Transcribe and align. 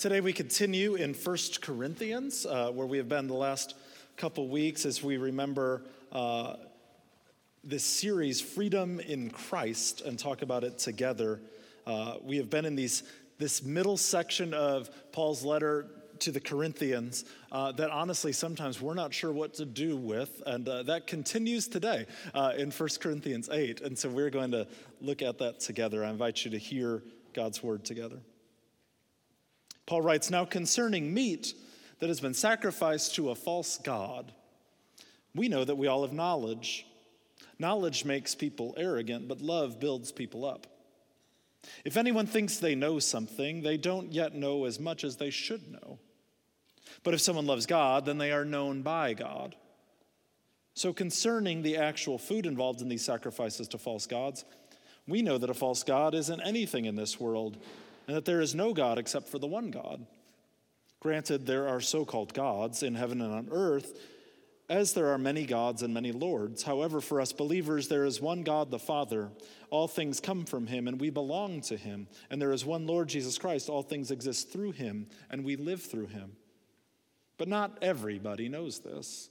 Today 0.00 0.22
we 0.22 0.32
continue 0.32 0.94
in 0.94 1.12
1 1.12 1.36
Corinthians, 1.60 2.46
uh, 2.46 2.70
where 2.72 2.86
we 2.86 2.96
have 2.96 3.10
been 3.10 3.26
the 3.26 3.34
last 3.34 3.74
couple 4.16 4.48
weeks 4.48 4.86
as 4.86 5.02
we 5.02 5.18
remember 5.18 5.82
uh, 6.10 6.56
this 7.62 7.84
series, 7.84 8.40
Freedom 8.40 8.98
in 8.98 9.28
Christ, 9.28 10.00
and 10.00 10.18
talk 10.18 10.40
about 10.40 10.64
it 10.64 10.78
together. 10.78 11.42
Uh, 11.86 12.14
we 12.22 12.38
have 12.38 12.48
been 12.48 12.64
in 12.64 12.76
these, 12.76 13.02
this 13.36 13.62
middle 13.62 13.98
section 13.98 14.54
of 14.54 14.88
Paul's 15.12 15.44
letter 15.44 15.90
to 16.20 16.32
the 16.32 16.40
Corinthians 16.40 17.26
uh, 17.52 17.70
that 17.72 17.90
honestly 17.90 18.32
sometimes 18.32 18.80
we're 18.80 18.94
not 18.94 19.12
sure 19.12 19.32
what 19.32 19.52
to 19.52 19.66
do 19.66 19.98
with, 19.98 20.42
and 20.46 20.66
uh, 20.66 20.82
that 20.84 21.06
continues 21.06 21.68
today 21.68 22.06
uh, 22.32 22.54
in 22.56 22.70
1 22.70 22.88
Corinthians 23.02 23.50
8. 23.52 23.82
And 23.82 23.98
so 23.98 24.08
we're 24.08 24.30
going 24.30 24.52
to 24.52 24.66
look 25.02 25.20
at 25.20 25.36
that 25.40 25.60
together. 25.60 26.06
I 26.06 26.08
invite 26.08 26.42
you 26.46 26.52
to 26.52 26.58
hear 26.58 27.02
God's 27.34 27.62
word 27.62 27.84
together. 27.84 28.16
Paul 29.86 30.02
writes, 30.02 30.30
Now 30.30 30.44
concerning 30.44 31.12
meat 31.12 31.54
that 31.98 32.08
has 32.08 32.20
been 32.20 32.34
sacrificed 32.34 33.14
to 33.16 33.30
a 33.30 33.34
false 33.34 33.78
God, 33.78 34.32
we 35.34 35.48
know 35.48 35.64
that 35.64 35.76
we 35.76 35.86
all 35.86 36.02
have 36.02 36.12
knowledge. 36.12 36.86
Knowledge 37.58 38.04
makes 38.04 38.34
people 38.34 38.74
arrogant, 38.76 39.28
but 39.28 39.40
love 39.40 39.78
builds 39.78 40.12
people 40.12 40.44
up. 40.44 40.66
If 41.84 41.96
anyone 41.96 42.26
thinks 42.26 42.56
they 42.56 42.74
know 42.74 42.98
something, 42.98 43.62
they 43.62 43.76
don't 43.76 44.12
yet 44.12 44.34
know 44.34 44.64
as 44.64 44.80
much 44.80 45.04
as 45.04 45.16
they 45.16 45.30
should 45.30 45.70
know. 45.70 45.98
But 47.02 47.14
if 47.14 47.20
someone 47.20 47.46
loves 47.46 47.66
God, 47.66 48.06
then 48.06 48.18
they 48.18 48.32
are 48.32 48.44
known 48.44 48.82
by 48.82 49.14
God. 49.14 49.54
So, 50.74 50.92
concerning 50.92 51.62
the 51.62 51.76
actual 51.76 52.18
food 52.18 52.46
involved 52.46 52.80
in 52.80 52.88
these 52.88 53.04
sacrifices 53.04 53.68
to 53.68 53.78
false 53.78 54.06
gods, 54.06 54.44
we 55.06 55.22
know 55.22 55.36
that 55.38 55.50
a 55.50 55.54
false 55.54 55.82
God 55.82 56.14
isn't 56.14 56.40
anything 56.40 56.84
in 56.84 56.94
this 56.94 57.20
world 57.20 57.58
and 58.10 58.16
that 58.16 58.24
there 58.24 58.40
is 58.40 58.56
no 58.56 58.74
God 58.74 58.98
except 58.98 59.28
for 59.28 59.38
the 59.38 59.46
one 59.46 59.70
God. 59.70 60.04
Granted, 60.98 61.46
there 61.46 61.68
are 61.68 61.80
so 61.80 62.04
called 62.04 62.34
gods 62.34 62.82
in 62.82 62.96
heaven 62.96 63.20
and 63.20 63.32
on 63.32 63.48
earth, 63.52 64.00
as 64.68 64.94
there 64.94 65.10
are 65.10 65.16
many 65.16 65.46
gods 65.46 65.82
and 65.82 65.94
many 65.94 66.10
lords. 66.10 66.64
However, 66.64 67.00
for 67.00 67.20
us 67.20 67.32
believers, 67.32 67.86
there 67.86 68.04
is 68.04 68.20
one 68.20 68.42
God, 68.42 68.72
the 68.72 68.80
Father. 68.80 69.30
All 69.70 69.86
things 69.86 70.18
come 70.18 70.44
from 70.44 70.66
him, 70.66 70.88
and 70.88 71.00
we 71.00 71.10
belong 71.10 71.60
to 71.60 71.76
him. 71.76 72.08
And 72.30 72.42
there 72.42 72.50
is 72.50 72.64
one 72.64 72.84
Lord 72.84 73.08
Jesus 73.08 73.38
Christ. 73.38 73.68
All 73.68 73.84
things 73.84 74.10
exist 74.10 74.52
through 74.52 74.72
him, 74.72 75.06
and 75.30 75.44
we 75.44 75.54
live 75.54 75.80
through 75.80 76.08
him. 76.08 76.32
But 77.38 77.46
not 77.46 77.78
everybody 77.80 78.48
knows 78.48 78.80
this. 78.80 79.30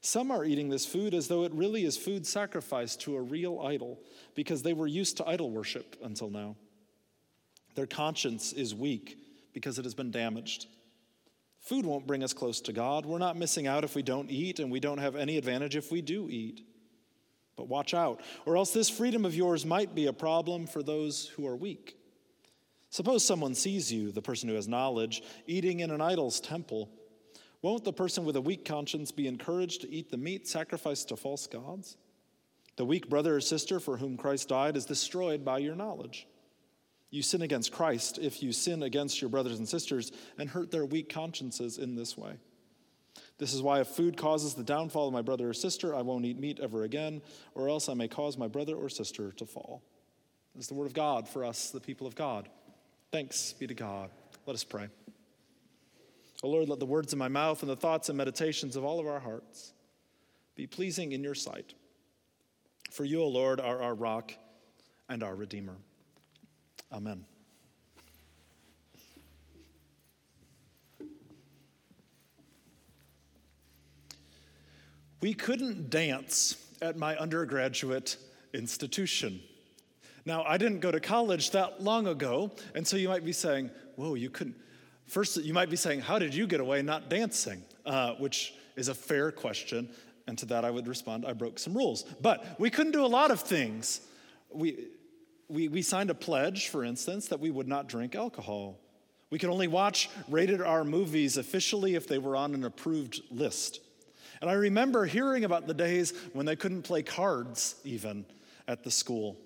Some 0.00 0.30
are 0.30 0.46
eating 0.46 0.70
this 0.70 0.86
food 0.86 1.12
as 1.12 1.28
though 1.28 1.44
it 1.44 1.52
really 1.52 1.84
is 1.84 1.98
food 1.98 2.26
sacrificed 2.26 3.02
to 3.02 3.16
a 3.16 3.20
real 3.20 3.60
idol, 3.60 4.00
because 4.34 4.62
they 4.62 4.72
were 4.72 4.86
used 4.86 5.18
to 5.18 5.28
idol 5.28 5.50
worship 5.50 5.94
until 6.02 6.30
now. 6.30 6.56
Their 7.74 7.86
conscience 7.86 8.52
is 8.52 8.74
weak 8.74 9.18
because 9.52 9.78
it 9.78 9.84
has 9.84 9.94
been 9.94 10.10
damaged. 10.10 10.66
Food 11.60 11.86
won't 11.86 12.06
bring 12.06 12.24
us 12.24 12.32
close 12.32 12.60
to 12.62 12.72
God. 12.72 13.06
We're 13.06 13.18
not 13.18 13.36
missing 13.36 13.66
out 13.66 13.84
if 13.84 13.94
we 13.94 14.02
don't 14.02 14.30
eat, 14.30 14.58
and 14.58 14.70
we 14.70 14.80
don't 14.80 14.98
have 14.98 15.14
any 15.14 15.36
advantage 15.38 15.76
if 15.76 15.92
we 15.92 16.02
do 16.02 16.28
eat. 16.28 16.66
But 17.56 17.68
watch 17.68 17.94
out, 17.94 18.20
or 18.46 18.56
else 18.56 18.72
this 18.72 18.90
freedom 18.90 19.24
of 19.24 19.34
yours 19.34 19.64
might 19.64 19.94
be 19.94 20.06
a 20.06 20.12
problem 20.12 20.66
for 20.66 20.82
those 20.82 21.28
who 21.28 21.46
are 21.46 21.54
weak. 21.54 21.96
Suppose 22.90 23.24
someone 23.24 23.54
sees 23.54 23.92
you, 23.92 24.10
the 24.10 24.20
person 24.20 24.48
who 24.48 24.54
has 24.56 24.68
knowledge, 24.68 25.22
eating 25.46 25.80
in 25.80 25.90
an 25.90 26.00
idol's 26.00 26.40
temple. 26.40 26.90
Won't 27.62 27.84
the 27.84 27.92
person 27.92 28.24
with 28.24 28.36
a 28.36 28.40
weak 28.40 28.64
conscience 28.64 29.12
be 29.12 29.28
encouraged 29.28 29.82
to 29.82 29.90
eat 29.90 30.10
the 30.10 30.16
meat 30.16 30.48
sacrificed 30.48 31.08
to 31.08 31.16
false 31.16 31.46
gods? 31.46 31.96
The 32.76 32.84
weak 32.84 33.08
brother 33.08 33.36
or 33.36 33.40
sister 33.40 33.78
for 33.78 33.98
whom 33.98 34.16
Christ 34.16 34.48
died 34.48 34.76
is 34.76 34.84
destroyed 34.84 35.44
by 35.44 35.58
your 35.58 35.76
knowledge. 35.76 36.26
You 37.12 37.20
sin 37.20 37.42
against 37.42 37.72
Christ 37.72 38.18
if 38.18 38.42
you 38.42 38.52
sin 38.52 38.82
against 38.82 39.20
your 39.20 39.28
brothers 39.28 39.58
and 39.58 39.68
sisters 39.68 40.12
and 40.38 40.48
hurt 40.48 40.70
their 40.70 40.86
weak 40.86 41.12
consciences 41.12 41.76
in 41.76 41.94
this 41.94 42.16
way. 42.16 42.32
This 43.36 43.52
is 43.52 43.60
why 43.60 43.80
if 43.80 43.88
food 43.88 44.16
causes 44.16 44.54
the 44.54 44.64
downfall 44.64 45.08
of 45.08 45.12
my 45.12 45.20
brother 45.20 45.50
or 45.50 45.52
sister, 45.52 45.94
I 45.94 46.00
won't 46.00 46.24
eat 46.24 46.38
meat 46.38 46.58
ever 46.58 46.84
again, 46.84 47.20
or 47.54 47.68
else 47.68 47.90
I 47.90 47.94
may 47.94 48.08
cause 48.08 48.38
my 48.38 48.48
brother 48.48 48.74
or 48.74 48.88
sister 48.88 49.30
to 49.32 49.44
fall. 49.44 49.82
This 50.54 50.64
is 50.64 50.68
the 50.68 50.74
word 50.74 50.86
of 50.86 50.94
God 50.94 51.28
for 51.28 51.44
us, 51.44 51.70
the 51.70 51.80
people 51.80 52.06
of 52.06 52.14
God. 52.14 52.48
Thanks 53.10 53.52
be 53.52 53.66
to 53.66 53.74
God. 53.74 54.08
Let 54.46 54.54
us 54.54 54.64
pray. 54.64 54.88
O 56.42 56.48
Lord, 56.48 56.70
let 56.70 56.78
the 56.78 56.86
words 56.86 57.12
of 57.12 57.18
my 57.18 57.28
mouth 57.28 57.62
and 57.62 57.70
the 57.70 57.76
thoughts 57.76 58.08
and 58.08 58.16
meditations 58.16 58.74
of 58.74 58.84
all 58.84 58.98
of 58.98 59.06
our 59.06 59.20
hearts 59.20 59.74
be 60.56 60.66
pleasing 60.66 61.12
in 61.12 61.22
your 61.22 61.34
sight. 61.34 61.74
For 62.90 63.04
you, 63.04 63.20
O 63.20 63.28
Lord, 63.28 63.60
are 63.60 63.82
our 63.82 63.94
rock 63.94 64.32
and 65.10 65.22
our 65.22 65.34
Redeemer. 65.34 65.76
Amen. 66.92 67.24
We 75.22 75.34
couldn't 75.34 75.88
dance 75.88 76.56
at 76.82 76.96
my 76.96 77.16
undergraduate 77.16 78.16
institution. 78.52 79.40
Now, 80.26 80.42
I 80.44 80.58
didn't 80.58 80.80
go 80.80 80.90
to 80.90 81.00
college 81.00 81.52
that 81.52 81.82
long 81.82 82.08
ago, 82.08 82.50
and 82.74 82.86
so 82.86 82.96
you 82.96 83.08
might 83.08 83.24
be 83.24 83.32
saying, 83.32 83.70
Whoa, 83.96 84.14
you 84.14 84.30
couldn't. 84.30 84.56
First, 85.06 85.36
you 85.38 85.54
might 85.54 85.70
be 85.70 85.76
saying, 85.76 86.00
How 86.00 86.18
did 86.18 86.34
you 86.34 86.46
get 86.46 86.60
away 86.60 86.82
not 86.82 87.08
dancing? 87.08 87.62
Uh, 87.86 88.14
which 88.14 88.54
is 88.76 88.88
a 88.88 88.94
fair 88.94 89.32
question. 89.32 89.88
And 90.26 90.36
to 90.38 90.46
that, 90.46 90.64
I 90.64 90.70
would 90.70 90.86
respond, 90.86 91.24
I 91.26 91.32
broke 91.32 91.58
some 91.58 91.74
rules. 91.74 92.04
But 92.20 92.60
we 92.60 92.70
couldn't 92.70 92.92
do 92.92 93.04
a 93.04 93.08
lot 93.08 93.30
of 93.30 93.40
things. 93.40 94.00
We, 94.52 94.88
we, 95.52 95.68
we 95.68 95.82
signed 95.82 96.10
a 96.10 96.14
pledge, 96.14 96.68
for 96.68 96.82
instance, 96.82 97.28
that 97.28 97.38
we 97.38 97.50
would 97.50 97.68
not 97.68 97.86
drink 97.86 98.14
alcohol. 98.14 98.78
We 99.30 99.38
could 99.38 99.50
only 99.50 99.68
watch 99.68 100.08
rated 100.28 100.60
R 100.60 100.82
movies 100.82 101.36
officially 101.36 101.94
if 101.94 102.08
they 102.08 102.18
were 102.18 102.36
on 102.36 102.54
an 102.54 102.64
approved 102.64 103.20
list. 103.30 103.80
And 104.40 104.50
I 104.50 104.54
remember 104.54 105.04
hearing 105.04 105.44
about 105.44 105.66
the 105.66 105.74
days 105.74 106.14
when 106.32 106.46
they 106.46 106.56
couldn't 106.56 106.82
play 106.82 107.02
cards 107.02 107.76
even 107.84 108.24
at 108.66 108.82
the 108.82 108.90
school. 108.90 109.38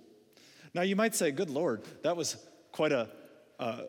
Now 0.75 0.83
you 0.83 0.97
might 0.97 1.15
say, 1.15 1.31
good 1.33 1.51
Lord, 1.51 1.83
that 2.03 2.17
was 2.17 2.37
quite 2.73 2.93
a, 2.93 3.09
uh, 3.59 3.83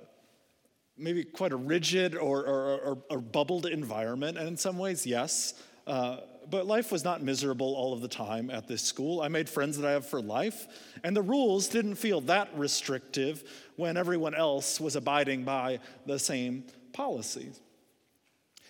maybe 0.97 1.23
quite 1.23 1.51
a 1.51 1.55
rigid 1.55 2.15
or, 2.15 2.45
or, 2.45 2.77
or, 2.79 2.97
or, 3.09 3.21
bubbled 3.21 3.65
environment. 3.65 4.37
And 4.37 4.47
in 4.47 4.57
some 4.57 4.77
ways, 4.77 5.05
yes. 5.05 5.53
Uh, 5.85 6.17
but 6.49 6.65
life 6.65 6.91
was 6.91 7.03
not 7.03 7.21
miserable 7.21 7.75
all 7.75 7.93
of 7.93 8.01
the 8.01 8.07
time 8.07 8.49
at 8.49 8.67
this 8.67 8.81
school. 8.81 9.21
I 9.21 9.27
made 9.27 9.49
friends 9.49 9.77
that 9.77 9.87
I 9.87 9.91
have 9.91 10.05
for 10.05 10.21
life, 10.21 10.67
and 11.03 11.15
the 11.15 11.21
rules 11.21 11.67
didn't 11.67 11.95
feel 11.95 12.21
that 12.21 12.49
restrictive 12.55 13.43
when 13.75 13.97
everyone 13.97 14.33
else 14.33 14.79
was 14.79 14.95
abiding 14.95 15.43
by 15.43 15.79
the 16.05 16.19
same 16.19 16.63
policies. 16.93 17.59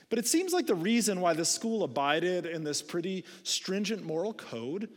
But 0.09 0.19
it 0.19 0.27
seems 0.27 0.53
like 0.53 0.67
the 0.67 0.75
reason 0.75 1.19
why 1.19 1.33
the 1.33 1.45
school 1.45 1.83
abided 1.83 2.45
in 2.45 2.63
this 2.63 2.81
pretty 2.81 3.25
stringent 3.43 4.03
moral 4.03 4.33
code 4.33 4.89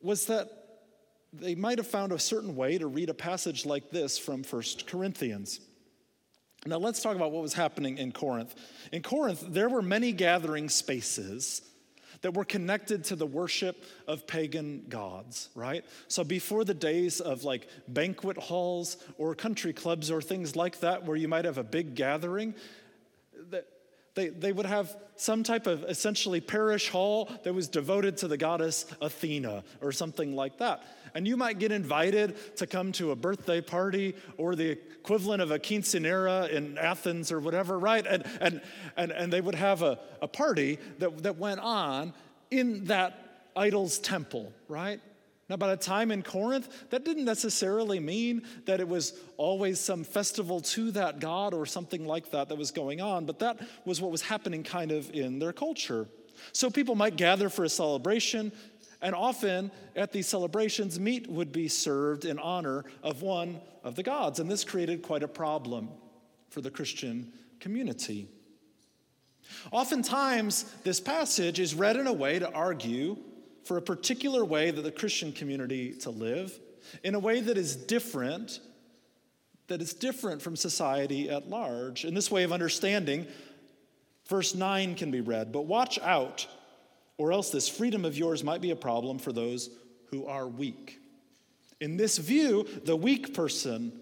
was 0.00 0.26
that 0.26 0.50
they 1.32 1.54
might 1.54 1.78
have 1.78 1.86
found 1.86 2.12
a 2.12 2.18
certain 2.18 2.54
way 2.54 2.78
to 2.78 2.86
read 2.86 3.08
a 3.08 3.14
passage 3.14 3.64
like 3.64 3.90
this 3.90 4.18
from 4.18 4.44
1 4.44 4.62
Corinthians. 4.86 5.60
Now, 6.64 6.78
let's 6.78 7.02
talk 7.02 7.16
about 7.16 7.32
what 7.32 7.42
was 7.42 7.54
happening 7.54 7.98
in 7.98 8.12
Corinth. 8.12 8.54
In 8.92 9.02
Corinth, 9.02 9.44
there 9.48 9.68
were 9.68 9.82
many 9.82 10.12
gathering 10.12 10.68
spaces 10.68 11.62
that 12.20 12.34
were 12.34 12.44
connected 12.44 13.02
to 13.02 13.16
the 13.16 13.26
worship 13.26 13.84
of 14.06 14.28
pagan 14.28 14.84
gods, 14.88 15.48
right? 15.56 15.84
So 16.06 16.22
before 16.22 16.64
the 16.64 16.74
days 16.74 17.20
of 17.20 17.42
like 17.42 17.66
banquet 17.88 18.36
halls 18.36 18.96
or 19.18 19.34
country 19.34 19.72
clubs 19.72 20.08
or 20.08 20.22
things 20.22 20.54
like 20.54 20.80
that, 20.80 21.04
where 21.04 21.16
you 21.16 21.26
might 21.26 21.44
have 21.44 21.58
a 21.58 21.64
big 21.64 21.96
gathering, 21.96 22.54
they, 24.14 24.28
they 24.28 24.52
would 24.52 24.66
have 24.66 24.94
some 25.16 25.42
type 25.42 25.66
of 25.66 25.84
essentially 25.84 26.40
parish 26.40 26.90
hall 26.90 27.30
that 27.44 27.54
was 27.54 27.66
devoted 27.68 28.18
to 28.18 28.28
the 28.28 28.36
goddess 28.36 28.84
Athena 29.00 29.64
or 29.80 29.90
something 29.90 30.36
like 30.36 30.58
that. 30.58 30.82
And 31.14 31.26
you 31.26 31.36
might 31.36 31.58
get 31.58 31.72
invited 31.72 32.56
to 32.56 32.66
come 32.66 32.92
to 32.92 33.10
a 33.10 33.16
birthday 33.16 33.60
party 33.60 34.14
or 34.36 34.54
the 34.54 34.70
equivalent 34.70 35.42
of 35.42 35.50
a 35.50 35.58
quinceanera 35.58 36.48
in 36.50 36.78
Athens 36.78 37.30
or 37.30 37.40
whatever, 37.40 37.78
right? 37.78 38.06
And, 38.06 38.24
and, 38.40 38.60
and, 38.96 39.12
and 39.12 39.32
they 39.32 39.40
would 39.40 39.54
have 39.54 39.82
a, 39.82 39.98
a 40.20 40.28
party 40.28 40.78
that, 40.98 41.22
that 41.22 41.36
went 41.36 41.60
on 41.60 42.14
in 42.50 42.84
that 42.84 43.48
idol's 43.56 43.98
temple, 43.98 44.52
right? 44.68 45.00
Now, 45.48 45.56
by 45.56 45.68
the 45.68 45.76
time 45.76 46.10
in 46.10 46.22
Corinth, 46.22 46.86
that 46.90 47.04
didn't 47.04 47.26
necessarily 47.26 48.00
mean 48.00 48.42
that 48.64 48.80
it 48.80 48.88
was 48.88 49.12
always 49.36 49.80
some 49.80 50.04
festival 50.04 50.60
to 50.60 50.92
that 50.92 51.20
god 51.20 51.52
or 51.52 51.66
something 51.66 52.06
like 52.06 52.30
that 52.30 52.48
that 52.48 52.56
was 52.56 52.70
going 52.70 53.00
on, 53.00 53.26
but 53.26 53.40
that 53.40 53.60
was 53.84 54.00
what 54.00 54.10
was 54.10 54.22
happening 54.22 54.62
kind 54.62 54.92
of 54.92 55.10
in 55.10 55.38
their 55.38 55.52
culture. 55.52 56.08
So 56.52 56.70
people 56.70 56.94
might 56.94 57.16
gather 57.16 57.48
for 57.48 57.64
a 57.64 57.68
celebration, 57.68 58.52
and 59.02 59.14
often 59.14 59.70
at 59.96 60.12
these 60.12 60.28
celebrations, 60.28 60.98
meat 60.98 61.28
would 61.28 61.52
be 61.52 61.68
served 61.68 62.24
in 62.24 62.38
honor 62.38 62.84
of 63.02 63.22
one 63.22 63.60
of 63.84 63.96
the 63.96 64.02
gods. 64.02 64.38
And 64.38 64.50
this 64.50 64.64
created 64.64 65.02
quite 65.02 65.22
a 65.22 65.28
problem 65.28 65.88
for 66.48 66.60
the 66.60 66.70
Christian 66.70 67.32
community. 67.60 68.28
Oftentimes, 69.70 70.64
this 70.84 71.00
passage 71.00 71.60
is 71.60 71.74
read 71.74 71.96
in 71.96 72.06
a 72.06 72.12
way 72.12 72.38
to 72.38 72.50
argue 72.52 73.18
for 73.64 73.76
a 73.76 73.82
particular 73.82 74.44
way 74.44 74.70
that 74.70 74.82
the 74.82 74.92
Christian 74.92 75.32
community 75.32 75.92
to 75.98 76.10
live, 76.10 76.58
in 77.04 77.14
a 77.14 77.18
way 77.18 77.40
that 77.40 77.58
is 77.58 77.76
different 77.76 78.60
that 79.68 79.80
is 79.80 79.94
different 79.94 80.42
from 80.42 80.54
society 80.54 81.30
at 81.30 81.48
large. 81.48 82.04
In 82.04 82.12
this 82.12 82.30
way 82.30 82.42
of 82.42 82.52
understanding, 82.52 83.26
verse 84.28 84.54
9 84.54 84.94
can 84.96 85.10
be 85.10 85.22
read 85.22 85.50
But 85.50 85.62
watch 85.62 85.98
out, 86.00 86.46
or 87.22 87.30
else 87.30 87.50
this 87.50 87.68
freedom 87.68 88.04
of 88.04 88.18
yours 88.18 88.42
might 88.42 88.60
be 88.60 88.72
a 88.72 88.76
problem 88.76 89.16
for 89.16 89.30
those 89.30 89.70
who 90.06 90.26
are 90.26 90.48
weak. 90.48 90.98
In 91.80 91.96
this 91.96 92.18
view, 92.18 92.66
the 92.84 92.96
weak 92.96 93.32
person 93.32 93.92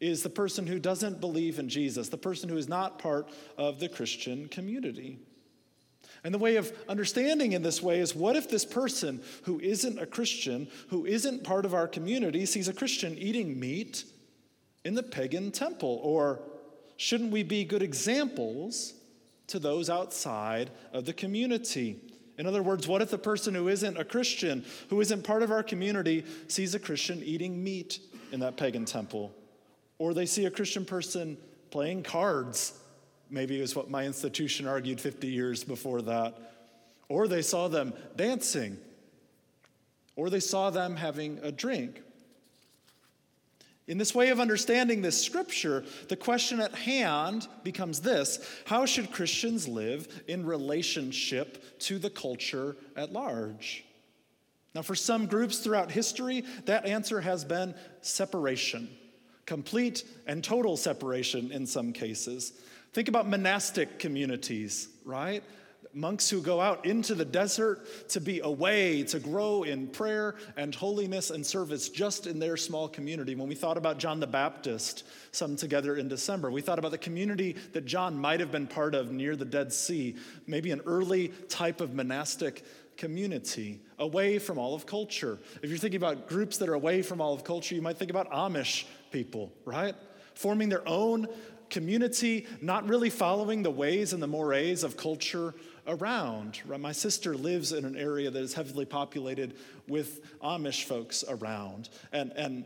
is 0.00 0.22
the 0.22 0.30
person 0.30 0.66
who 0.66 0.78
doesn't 0.78 1.20
believe 1.20 1.58
in 1.58 1.68
Jesus, 1.68 2.08
the 2.08 2.16
person 2.16 2.48
who 2.48 2.56
is 2.56 2.66
not 2.66 2.98
part 2.98 3.28
of 3.58 3.80
the 3.80 3.88
Christian 3.88 4.48
community. 4.48 5.18
And 6.24 6.32
the 6.32 6.38
way 6.38 6.56
of 6.56 6.72
understanding 6.88 7.52
in 7.52 7.60
this 7.60 7.82
way 7.82 8.00
is 8.00 8.14
what 8.16 8.34
if 8.34 8.48
this 8.48 8.64
person 8.64 9.20
who 9.42 9.60
isn't 9.60 9.98
a 9.98 10.06
Christian, 10.06 10.68
who 10.88 11.04
isn't 11.04 11.44
part 11.44 11.66
of 11.66 11.74
our 11.74 11.86
community, 11.86 12.46
sees 12.46 12.66
a 12.66 12.72
Christian 12.72 13.14
eating 13.18 13.60
meat 13.60 14.04
in 14.86 14.94
the 14.94 15.02
pagan 15.02 15.50
temple? 15.50 16.00
Or 16.02 16.40
shouldn't 16.96 17.30
we 17.30 17.42
be 17.42 17.64
good 17.64 17.82
examples 17.82 18.94
to 19.48 19.58
those 19.58 19.90
outside 19.90 20.70
of 20.94 21.04
the 21.04 21.12
community? 21.12 22.00
In 22.38 22.46
other 22.46 22.62
words, 22.62 22.86
what 22.86 23.02
if 23.02 23.10
the 23.10 23.18
person 23.18 23.52
who 23.54 23.66
isn't 23.68 23.98
a 23.98 24.04
Christian, 24.04 24.64
who 24.90 25.00
isn't 25.00 25.24
part 25.24 25.42
of 25.42 25.50
our 25.50 25.64
community, 25.64 26.24
sees 26.46 26.74
a 26.74 26.78
Christian 26.78 27.20
eating 27.24 27.62
meat 27.62 27.98
in 28.30 28.40
that 28.40 28.56
pagan 28.56 28.84
temple? 28.84 29.34
Or 29.98 30.14
they 30.14 30.26
see 30.26 30.46
a 30.46 30.50
Christian 30.50 30.84
person 30.84 31.36
playing 31.70 32.04
cards, 32.04 32.78
maybe 33.28 33.60
is 33.60 33.74
what 33.74 33.90
my 33.90 34.04
institution 34.04 34.68
argued 34.68 35.00
50 35.00 35.26
years 35.26 35.64
before 35.64 36.00
that. 36.02 36.38
Or 37.08 37.26
they 37.26 37.42
saw 37.42 37.66
them 37.66 37.92
dancing. 38.14 38.78
Or 40.14 40.30
they 40.30 40.40
saw 40.40 40.70
them 40.70 40.94
having 40.94 41.40
a 41.42 41.50
drink. 41.50 42.02
In 43.88 43.96
this 43.96 44.14
way 44.14 44.28
of 44.28 44.38
understanding 44.38 45.00
this 45.00 45.20
scripture, 45.20 45.82
the 46.08 46.16
question 46.16 46.60
at 46.60 46.74
hand 46.74 47.48
becomes 47.64 48.00
this 48.00 48.38
How 48.66 48.86
should 48.86 49.10
Christians 49.10 49.66
live 49.66 50.22
in 50.28 50.46
relationship 50.46 51.80
to 51.80 51.98
the 51.98 52.10
culture 52.10 52.76
at 52.94 53.12
large? 53.12 53.84
Now, 54.74 54.82
for 54.82 54.94
some 54.94 55.26
groups 55.26 55.58
throughout 55.58 55.90
history, 55.90 56.44
that 56.66 56.86
answer 56.86 57.20
has 57.20 57.44
been 57.44 57.74
separation 58.02 58.88
complete 59.46 60.04
and 60.26 60.44
total 60.44 60.76
separation 60.76 61.50
in 61.50 61.66
some 61.66 61.90
cases. 61.90 62.52
Think 62.92 63.08
about 63.08 63.26
monastic 63.26 63.98
communities, 63.98 64.88
right? 65.06 65.42
Monks 65.98 66.30
who 66.30 66.40
go 66.40 66.60
out 66.60 66.86
into 66.86 67.12
the 67.16 67.24
desert 67.24 67.84
to 68.10 68.20
be 68.20 68.38
away, 68.38 69.02
to 69.02 69.18
grow 69.18 69.64
in 69.64 69.88
prayer 69.88 70.36
and 70.56 70.72
holiness 70.72 71.30
and 71.30 71.44
service 71.44 71.88
just 71.88 72.28
in 72.28 72.38
their 72.38 72.56
small 72.56 72.88
community. 72.88 73.34
When 73.34 73.48
we 73.48 73.56
thought 73.56 73.76
about 73.76 73.98
John 73.98 74.20
the 74.20 74.26
Baptist, 74.28 75.02
some 75.32 75.56
together 75.56 75.96
in 75.96 76.06
December, 76.06 76.52
we 76.52 76.60
thought 76.60 76.78
about 76.78 76.92
the 76.92 76.98
community 76.98 77.56
that 77.72 77.84
John 77.84 78.16
might 78.16 78.38
have 78.38 78.52
been 78.52 78.68
part 78.68 78.94
of 78.94 79.10
near 79.10 79.34
the 79.34 79.44
Dead 79.44 79.72
Sea, 79.72 80.14
maybe 80.46 80.70
an 80.70 80.82
early 80.86 81.28
type 81.48 81.80
of 81.80 81.94
monastic 81.94 82.64
community, 82.96 83.80
away 83.98 84.38
from 84.38 84.56
all 84.56 84.76
of 84.76 84.86
culture. 84.86 85.36
If 85.62 85.68
you're 85.68 85.78
thinking 85.78 85.98
about 85.98 86.28
groups 86.28 86.58
that 86.58 86.68
are 86.68 86.74
away 86.74 87.02
from 87.02 87.20
all 87.20 87.34
of 87.34 87.42
culture, 87.42 87.74
you 87.74 87.82
might 87.82 87.96
think 87.96 88.12
about 88.12 88.30
Amish 88.30 88.84
people, 89.10 89.52
right? 89.64 89.96
Forming 90.34 90.68
their 90.68 90.86
own 90.86 91.26
community, 91.70 92.46
not 92.60 92.88
really 92.88 93.10
following 93.10 93.62
the 93.62 93.70
ways 93.70 94.12
and 94.12 94.22
the 94.22 94.26
mores 94.26 94.84
of 94.84 94.96
culture 94.96 95.54
around. 95.88 96.60
My 96.66 96.92
sister 96.92 97.34
lives 97.34 97.72
in 97.72 97.84
an 97.84 97.96
area 97.96 98.30
that 98.30 98.42
is 98.42 98.54
heavily 98.54 98.84
populated 98.84 99.56
with 99.88 100.38
Amish 100.40 100.84
folks 100.84 101.24
around. 101.26 101.88
And, 102.12 102.30
and 102.32 102.64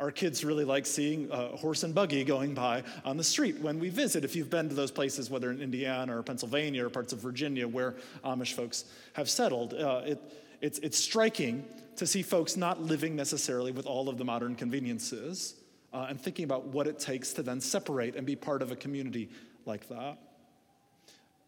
our 0.00 0.10
kids 0.10 0.44
really 0.44 0.64
like 0.64 0.86
seeing 0.86 1.28
a 1.30 1.56
horse 1.56 1.84
and 1.84 1.94
buggy 1.94 2.24
going 2.24 2.52
by 2.52 2.82
on 3.04 3.16
the 3.16 3.24
street 3.24 3.60
when 3.60 3.78
we 3.78 3.90
visit. 3.90 4.24
If 4.24 4.34
you've 4.34 4.50
been 4.50 4.68
to 4.68 4.74
those 4.74 4.90
places, 4.90 5.30
whether 5.30 5.50
in 5.50 5.62
Indiana 5.62 6.18
or 6.18 6.22
Pennsylvania 6.22 6.84
or 6.84 6.90
parts 6.90 7.12
of 7.12 7.20
Virginia 7.20 7.66
where 7.66 7.94
Amish 8.24 8.54
folks 8.54 8.84
have 9.12 9.30
settled, 9.30 9.74
uh, 9.74 10.02
it, 10.04 10.20
it's, 10.60 10.78
it's 10.80 10.98
striking 10.98 11.64
to 11.96 12.06
see 12.06 12.22
folks 12.22 12.56
not 12.56 12.82
living 12.82 13.14
necessarily 13.14 13.70
with 13.70 13.86
all 13.86 14.08
of 14.08 14.18
the 14.18 14.24
modern 14.24 14.56
conveniences 14.56 15.54
uh, 15.92 16.06
and 16.08 16.20
thinking 16.20 16.44
about 16.44 16.66
what 16.66 16.88
it 16.88 16.98
takes 16.98 17.32
to 17.34 17.42
then 17.42 17.60
separate 17.60 18.16
and 18.16 18.26
be 18.26 18.34
part 18.34 18.62
of 18.62 18.72
a 18.72 18.76
community 18.76 19.28
like 19.64 19.88
that. 19.88 20.18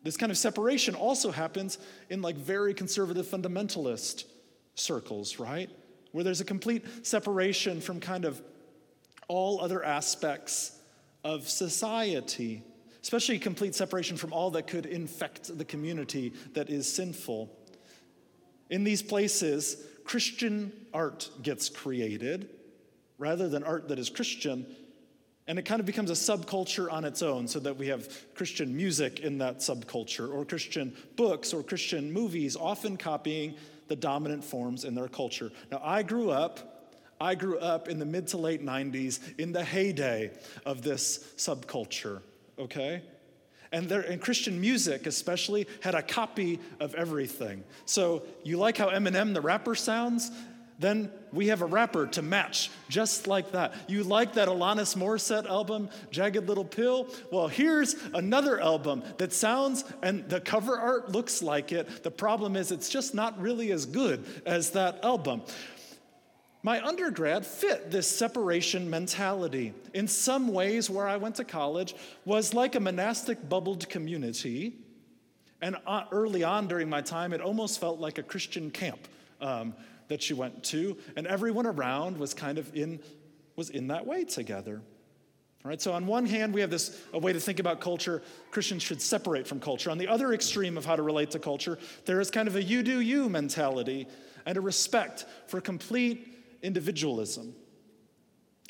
This 0.03 0.17
kind 0.17 0.31
of 0.31 0.39
separation 0.39 0.95
also 0.95 1.31
happens 1.31 1.79
in 2.11 2.23
like 2.23 2.37
very 2.37 2.75
conservative 2.75 3.27
fundamentalist 3.27 4.25
circles, 4.75 5.39
right? 5.39 5.71
Where 6.13 6.25
there's 6.25 6.41
a 6.41 6.45
complete 6.45 7.07
separation 7.07 7.81
from 7.81 8.01
kind 8.01 8.25
of 8.25 8.41
all 9.29 9.61
other 9.61 9.85
aspects 9.85 10.79
of 11.25 11.49
society, 11.49 12.63
especially 13.03 13.39
complete 13.39 13.75
separation 13.75 14.17
from 14.17 14.33
all 14.33 14.51
that 14.53 14.67
could 14.67 14.87
infect 14.87 15.57
the 15.59 15.65
community 15.65 16.33
that 16.55 16.71
is 16.71 16.93
sinful. 16.93 17.51
In 18.71 18.85
these 18.85 19.03
places, 19.03 19.83
Christian 20.05 20.73
art 20.95 21.31
gets 21.43 21.69
created 21.69 22.49
rather 23.19 23.49
than 23.49 23.65
art 23.65 23.89
that 23.89 23.99
is 23.99 24.11
Christian. 24.11 24.67
And 25.49 25.59
it 25.59 25.65
kind 25.65 25.79
of 25.79 25.87
becomes 25.87 26.11
a 26.11 26.15
subculture 26.15 26.93
on 26.93 27.05
its 27.05 27.23
own, 27.23 27.47
so 27.47 27.61
that 27.61 27.77
we 27.77 27.87
have 27.89 28.09
Christian 28.35 28.77
music 28.77 29.21
in 29.21 29.39
that 29.39 29.59
subculture, 29.59 30.33
or 30.33 30.45
Christian 30.45 30.93
books, 31.15 31.53
or 31.53 31.63
Christian 31.63 32.13
movies, 32.13 32.57
often 32.57 32.97
copying 32.97 33.55
the 33.89 33.97
dominant 33.97 34.43
forms 34.43 34.85
in 34.85 34.95
their 34.95 35.09
culture. 35.09 35.53
Now, 35.71 35.81
I 35.85 36.03
grew 36.03 36.31
up, 36.31 36.91
I 37.21 37.37
grew 37.37 37.59
up 37.59 37.89
in 37.89 37.99
the 37.99 38.05
mid 38.05 38.27
to 38.29 38.37
late 38.37 38.65
90s 38.65 39.21
in 39.39 39.53
the 39.53 39.65
heyday 39.65 40.33
of 40.65 40.83
this 40.83 41.19
subculture, 41.37 42.23
okay? 42.59 43.03
And, 43.73 43.89
there, 43.89 44.01
and 44.01 44.21
Christian 44.21 44.61
music, 44.61 45.07
especially, 45.07 45.67
had 45.81 45.95
a 45.95 46.03
copy 46.03 46.59
of 46.81 46.95
everything. 46.95 47.63
So, 47.85 48.25
you 48.43 48.59
like 48.59 48.77
how 48.77 48.91
Eminem, 48.91 49.35
the 49.35 49.41
rapper, 49.41 49.75
sounds? 49.75 50.31
Then 50.79 51.11
we 51.33 51.49
have 51.49 51.63
a 51.63 51.67
rapper 51.67 52.07
to 52.09 52.23
match 52.23 52.71
just 52.89 53.27
like 53.27 53.53
that. 53.53 53.75
You 53.89 54.05
like 54.05 54.35
that 54.35 54.49
Alanis 54.49 54.97
Morissette 54.97 55.47
album, 55.47 55.89
Jagged 56.11 56.47
Little 56.47 56.65
Pill? 56.65 57.09
Well, 57.33 57.49
here's 57.49 57.95
another 58.13 58.61
album 58.61 59.03
that 59.19 59.33
sounds 59.33 59.85
and 60.03 60.29
the 60.29 60.41
cover 60.41 60.79
art 60.79 61.11
looks 61.11 61.43
like 61.43 61.73
it. 61.73 62.03
The 62.03 62.11
problem 62.11 62.57
is 62.57 62.73
it's 62.73 62.89
just 62.89 63.15
not 63.15 63.41
really 63.41 63.73
as 63.73 63.87
good 63.87 64.25
as 64.45 64.71
that 64.71 65.03
album. 65.03 65.43
My 66.63 66.85
undergrad 66.85 67.47
fit 67.47 67.93
this 67.93 68.09
separation 68.11 68.91
mentality. 68.91 69.73
In 69.95 70.09
some 70.09 70.49
ways, 70.49 70.91
where 70.91 71.07
I 71.07 71.17
went 71.17 71.37
to 71.37 71.45
college 71.45 71.95
was 72.25 72.55
like 72.55 72.75
a 72.75 72.81
monastic 72.81 73.49
bubbled 73.49 73.89
community. 73.89 74.75
And 75.63 75.77
uh, 75.87 76.05
early 76.11 76.43
on 76.43 76.67
during 76.67 76.91
my 76.91 77.03
time, 77.03 77.33
it 77.33 77.41
almost 77.41 77.81
felt 77.81 78.01
like 78.01 78.19
a 78.19 78.23
Christian 78.23 78.71
camp. 78.73 78.99
Um, 79.41 79.75
that 80.09 80.23
she 80.23 80.35
went 80.35 80.63
to, 80.65 80.97
and 81.17 81.27
everyone 81.27 81.67
around 81.67 82.19
was 82.19 82.35
kind 82.35 82.59
of 82.59 82.75
in, 82.75 83.01
was 83.57 83.71
in 83.71 83.89
that 83.89 84.07
way 84.07 84.25
together. 84.25 84.81
All 85.65 85.71
right, 85.71 85.81
so 85.81 85.93
on 85.93 86.07
one 86.07 86.27
hand, 86.27 86.55
we 86.55 86.61
have 86.61 86.71
this 86.71 87.03
a 87.13 87.19
way 87.19 87.33
to 87.33 87.41
think 87.41 87.59
about 87.59 87.81
culture. 87.81 88.23
Christians 88.53 88.85
should 88.85 89.03
separate 89.03 89.49
from 89.49 89.59
culture. 89.59 89.91
On 89.91 89.99
the 89.99 90.07
other 90.07 90.33
extreme 90.33 90.79
of 90.79 90.85
how 90.85 90.95
to 90.95 91.03
relate 91.03 91.33
to 91.33 91.41
culture, 91.41 91.77
there 92.05 92.21
is 92.21 92.31
kind 92.31 92.47
of 92.47 92.55
a 92.55 92.63
you 92.63 92.85
do 92.85 93.01
you 93.01 93.29
mentality 93.29 94.07
and 94.47 94.57
a 94.57 94.61
respect 94.61 95.27
for 95.49 95.61
complete 95.61 96.29
individualism. 96.63 97.53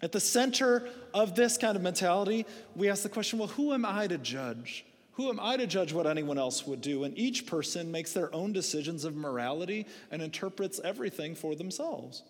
At 0.02 0.12
the 0.12 0.20
center 0.20 0.88
of 1.14 1.34
this 1.34 1.58
kind 1.58 1.76
of 1.76 1.82
mentality, 1.82 2.46
we 2.74 2.88
ask 2.88 3.02
the 3.02 3.08
question 3.08 3.38
well, 3.38 3.48
who 3.48 3.74
am 3.74 3.84
I 3.84 4.06
to 4.06 4.18
judge? 4.18 4.86
Who 5.16 5.30
am 5.30 5.40
I 5.40 5.56
to 5.56 5.66
judge 5.66 5.94
what 5.94 6.06
anyone 6.06 6.36
else 6.36 6.66
would 6.66 6.82
do? 6.82 7.04
And 7.04 7.16
each 7.16 7.46
person 7.46 7.90
makes 7.90 8.12
their 8.12 8.34
own 8.34 8.52
decisions 8.52 9.04
of 9.04 9.16
morality 9.16 9.86
and 10.10 10.20
interprets 10.20 10.78
everything 10.84 11.34
for 11.34 11.54
themselves. 11.54 12.22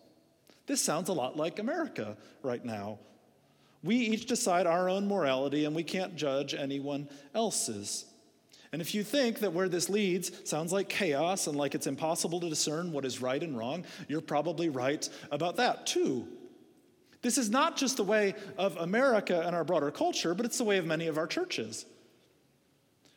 This 0.66 0.80
sounds 0.80 1.08
a 1.08 1.12
lot 1.12 1.36
like 1.36 1.58
America 1.58 2.16
right 2.42 2.64
now. 2.64 3.00
We 3.82 3.96
each 3.96 4.26
decide 4.26 4.68
our 4.68 4.88
own 4.88 5.08
morality 5.08 5.64
and 5.64 5.74
we 5.74 5.82
can't 5.82 6.14
judge 6.14 6.54
anyone 6.54 7.08
else's. 7.34 8.04
And 8.70 8.80
if 8.80 8.94
you 8.94 9.02
think 9.02 9.40
that 9.40 9.52
where 9.52 9.68
this 9.68 9.88
leads 9.88 10.48
sounds 10.48 10.72
like 10.72 10.88
chaos 10.88 11.48
and 11.48 11.56
like 11.56 11.74
it's 11.74 11.88
impossible 11.88 12.38
to 12.38 12.48
discern 12.48 12.92
what 12.92 13.04
is 13.04 13.20
right 13.20 13.42
and 13.42 13.58
wrong, 13.58 13.84
you're 14.06 14.20
probably 14.20 14.68
right 14.68 15.08
about 15.32 15.56
that 15.56 15.86
too. 15.86 16.28
This 17.22 17.36
is 17.36 17.50
not 17.50 17.76
just 17.76 17.96
the 17.96 18.04
way 18.04 18.36
of 18.56 18.76
America 18.76 19.42
and 19.44 19.56
our 19.56 19.64
broader 19.64 19.90
culture, 19.90 20.34
but 20.34 20.46
it's 20.46 20.58
the 20.58 20.64
way 20.64 20.78
of 20.78 20.86
many 20.86 21.08
of 21.08 21.18
our 21.18 21.26
churches. 21.26 21.84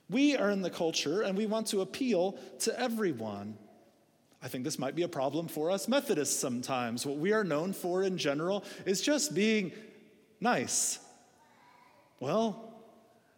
We 0.09 0.35
are 0.35 0.49
in 0.49 0.61
the 0.61 0.69
culture 0.69 1.21
and 1.21 1.37
we 1.37 1.45
want 1.45 1.67
to 1.67 1.81
appeal 1.81 2.37
to 2.59 2.79
everyone. 2.79 3.57
I 4.41 4.47
think 4.47 4.63
this 4.63 4.79
might 4.79 4.95
be 4.95 5.03
a 5.03 5.07
problem 5.09 5.47
for 5.47 5.69
us 5.69 5.87
Methodists 5.87 6.39
sometimes. 6.39 7.05
What 7.05 7.17
we 7.17 7.33
are 7.33 7.43
known 7.43 7.73
for 7.73 8.03
in 8.03 8.17
general 8.17 8.63
is 8.85 9.01
just 9.01 9.35
being 9.35 9.71
nice. 10.39 10.99
Well, 12.19 12.69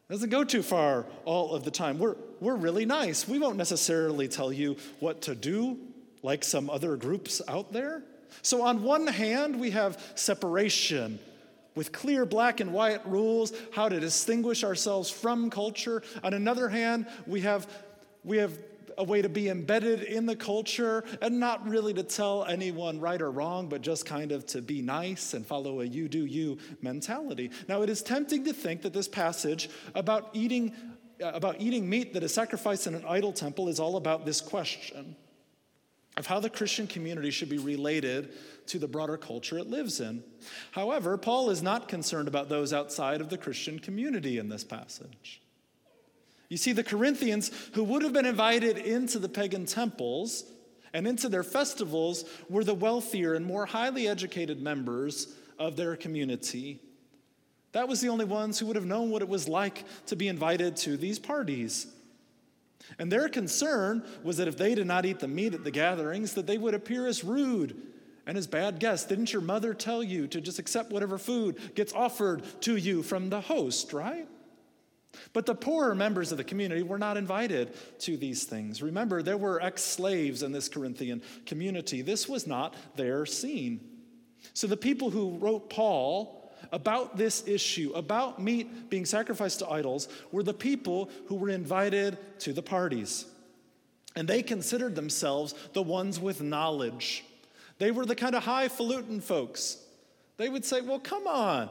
doesn't 0.10 0.30
go 0.30 0.44
too 0.44 0.62
far 0.62 1.06
all 1.24 1.56
of 1.56 1.64
the 1.64 1.72
time. 1.72 1.98
We're, 1.98 2.18
we're 2.42 2.56
really 2.56 2.86
nice. 2.86 3.28
We 3.28 3.40
won't 3.40 3.56
necessarily 3.56 4.28
tell 4.28 4.52
you 4.52 4.76
what 5.00 5.22
to 5.24 5.36
do 5.36 5.80
like 6.22 6.44
some 6.44 6.70
other 6.70 6.98
groups 6.98 7.42
out 7.48 7.72
there. 7.72 8.04
So, 8.42 8.62
on 8.62 8.84
one 8.84 9.08
hand, 9.08 9.60
we 9.60 9.72
have 9.72 10.02
separation 10.16 11.20
with 11.76 11.92
clear 11.92 12.26
black 12.26 12.60
and 12.60 12.74
white 12.74 13.06
rules, 13.08 13.54
how 13.72 13.90
to 13.90 14.00
distinguish 14.00 14.64
ourselves 14.64 15.10
from 15.10 15.50
culture. 15.50 16.04
On 16.24 16.34
another 16.34 16.70
hand, 16.70 17.06
we 17.26 17.42
have, 17.42 17.68
we 18.24 18.38
have 18.38 18.58
a 18.98 19.04
way 19.04 19.22
to 19.22 19.30
be 19.30 19.50
embedded 19.50 20.04
in 20.04 20.26
the 20.26 20.36
culture 20.36 21.04
and 21.22 21.40
not 21.40 21.68
really 21.68 21.94
to 21.94 22.04
tell 22.04 22.46
anyone 22.46 23.00
right 23.00 23.22
or 23.22 23.32
wrong, 23.32 23.68
but 23.68 23.82
just 23.82 24.06
kind 24.06 24.32
of 24.32 24.46
to 24.48 24.62
be 24.62 24.82
nice 24.82 25.34
and 25.34 25.46
follow 25.46 25.82
a 25.82 25.86
you 25.86 26.08
do 26.08 26.26
you 26.26 26.58
mentality. 26.82 27.52
Now, 27.68 27.82
it 27.82 27.90
is 27.90 28.02
tempting 28.02 28.44
to 28.46 28.54
think 28.54 28.82
that 28.82 28.94
this 28.94 29.08
passage 29.08 29.70
about 29.96 30.30
eating, 30.34 30.74
about 31.20 31.60
eating 31.60 31.90
meat 31.90 32.14
that 32.14 32.24
is 32.24 32.34
sacrificed 32.34 32.88
in 32.88 32.96
an 32.96 33.06
idol 33.08 33.32
temple 33.32 33.70
is 33.70 33.80
all 33.80 33.96
about 33.96 34.26
this 34.26 34.42
question 34.42 35.16
of 36.18 36.28
how 36.28 36.40
the 36.40 36.50
Christian 36.50 36.88
community 36.88 37.32
should 37.32 37.50
be 37.50 37.58
related 37.58 38.34
to 38.68 38.80
the 38.80 38.88
broader 38.88 39.18
culture 39.18 39.58
it 39.58 39.70
lives 39.70 40.00
in. 40.00 40.24
However, 40.72 41.18
Paul 41.18 41.50
is 41.50 41.64
not 41.64 41.88
concerned 41.88 42.28
about 42.28 42.50
those 42.50 42.74
outside 42.74 43.22
of 43.22 43.30
the 43.30 43.38
Christian 43.38 43.80
community 43.80 44.38
in 44.38 44.50
this 44.50 44.64
passage. 44.64 45.42
You 46.50 46.58
see, 46.58 46.74
the 46.74 46.84
Corinthians, 46.84 47.50
who 47.74 47.84
would 47.86 48.04
have 48.04 48.12
been 48.12 48.26
invited 48.26 48.78
into 48.78 49.20
the 49.20 49.30
pagan 49.30 49.66
temples 49.66 50.44
and 50.94 51.08
into 51.08 51.30
their 51.30 51.44
festivals, 51.44 52.26
were 52.50 52.66
the 52.66 52.74
wealthier 52.74 53.34
and 53.34 53.46
more 53.46 53.66
highly 53.66 54.08
educated 54.08 54.62
members 54.62 55.34
of 55.58 55.78
their 55.78 55.96
community. 55.96 56.82
That 57.72 57.88
was 57.88 58.02
the 58.02 58.10
only 58.10 58.26
ones 58.26 58.60
who 58.60 58.66
would 58.66 58.76
have 58.76 58.86
known 58.86 59.12
what 59.12 59.22
it 59.22 59.30
was 59.30 59.48
like 59.48 59.86
to 60.08 60.18
be 60.18 60.28
invited 60.28 60.76
to 60.78 60.98
these 60.98 61.20
parties. 61.20 61.88
And 63.00 63.12
their 63.12 63.30
concern 63.30 64.04
was 64.24 64.38
that 64.38 64.48
if 64.48 64.58
they 64.58 64.76
did 64.76 64.88
not 64.88 65.06
eat 65.06 65.20
the 65.20 65.28
meat 65.28 65.54
at 65.54 65.64
the 65.64 65.72
gatherings, 65.72 66.34
that 66.34 66.48
they 66.48 66.58
would 66.58 66.74
appear 66.74 67.08
as 67.08 67.24
rude 67.24 67.76
and 68.26 68.38
as 68.38 68.48
bad 68.48 68.80
guests. 68.80 69.08
Didn't 69.08 69.34
your 69.34 69.42
mother 69.42 69.74
tell 69.74 70.04
you 70.04 70.28
to 70.28 70.42
just 70.42 70.60
accept 70.60 70.92
whatever 70.92 71.18
food 71.18 71.60
gets 71.76 71.94
offered 71.94 72.44
to 72.62 72.76
you 72.76 73.04
from 73.04 73.30
the 73.30 73.42
host, 73.42 73.94
right? 73.94 74.28
But 75.34 75.46
the 75.46 75.56
poorer 75.56 75.96
members 75.96 76.32
of 76.32 76.38
the 76.38 76.44
community 76.44 76.84
were 76.84 76.98
not 76.98 77.18
invited 77.18 77.74
to 78.00 78.18
these 78.18 78.46
things. 78.46 78.82
Remember, 78.82 79.22
there 79.22 79.38
were 79.38 79.62
ex 79.62 79.84
slaves 79.84 80.44
in 80.44 80.52
this 80.52 80.70
Corinthian 80.70 81.22
community. 81.46 82.02
This 82.02 82.30
was 82.30 82.48
not 82.48 82.76
their 82.96 83.26
scene. 83.26 83.82
So 84.54 84.68
the 84.68 84.78
people 84.78 85.10
who 85.10 85.38
wrote 85.38 85.70
Paul 85.70 86.41
about 86.72 87.18
this 87.18 87.48
issue, 87.48 87.92
about 87.96 88.42
meat 88.42 88.90
being 88.90 89.06
sacrificed 89.06 89.60
to 89.60 89.70
idols, 89.70 90.08
were 90.32 90.44
the 90.44 90.54
people 90.54 91.10
who 91.28 91.36
were 91.36 91.50
invited 91.50 92.18
to 92.40 92.54
the 92.54 92.62
parties. 92.62 93.26
And 94.16 94.28
they 94.28 94.44
considered 94.44 94.96
themselves 94.96 95.54
the 95.74 95.82
ones 95.82 96.20
with 96.20 96.42
knowledge. 96.42 97.24
They 97.78 97.92
were 97.92 98.06
the 98.06 98.16
kind 98.16 98.36
of 98.36 98.44
highfalutin 98.44 99.22
folks. 99.22 99.78
They 100.38 100.50
would 100.50 100.66
say, 100.66 100.82
Well, 100.82 101.00
come 101.00 101.28
on. 101.28 101.70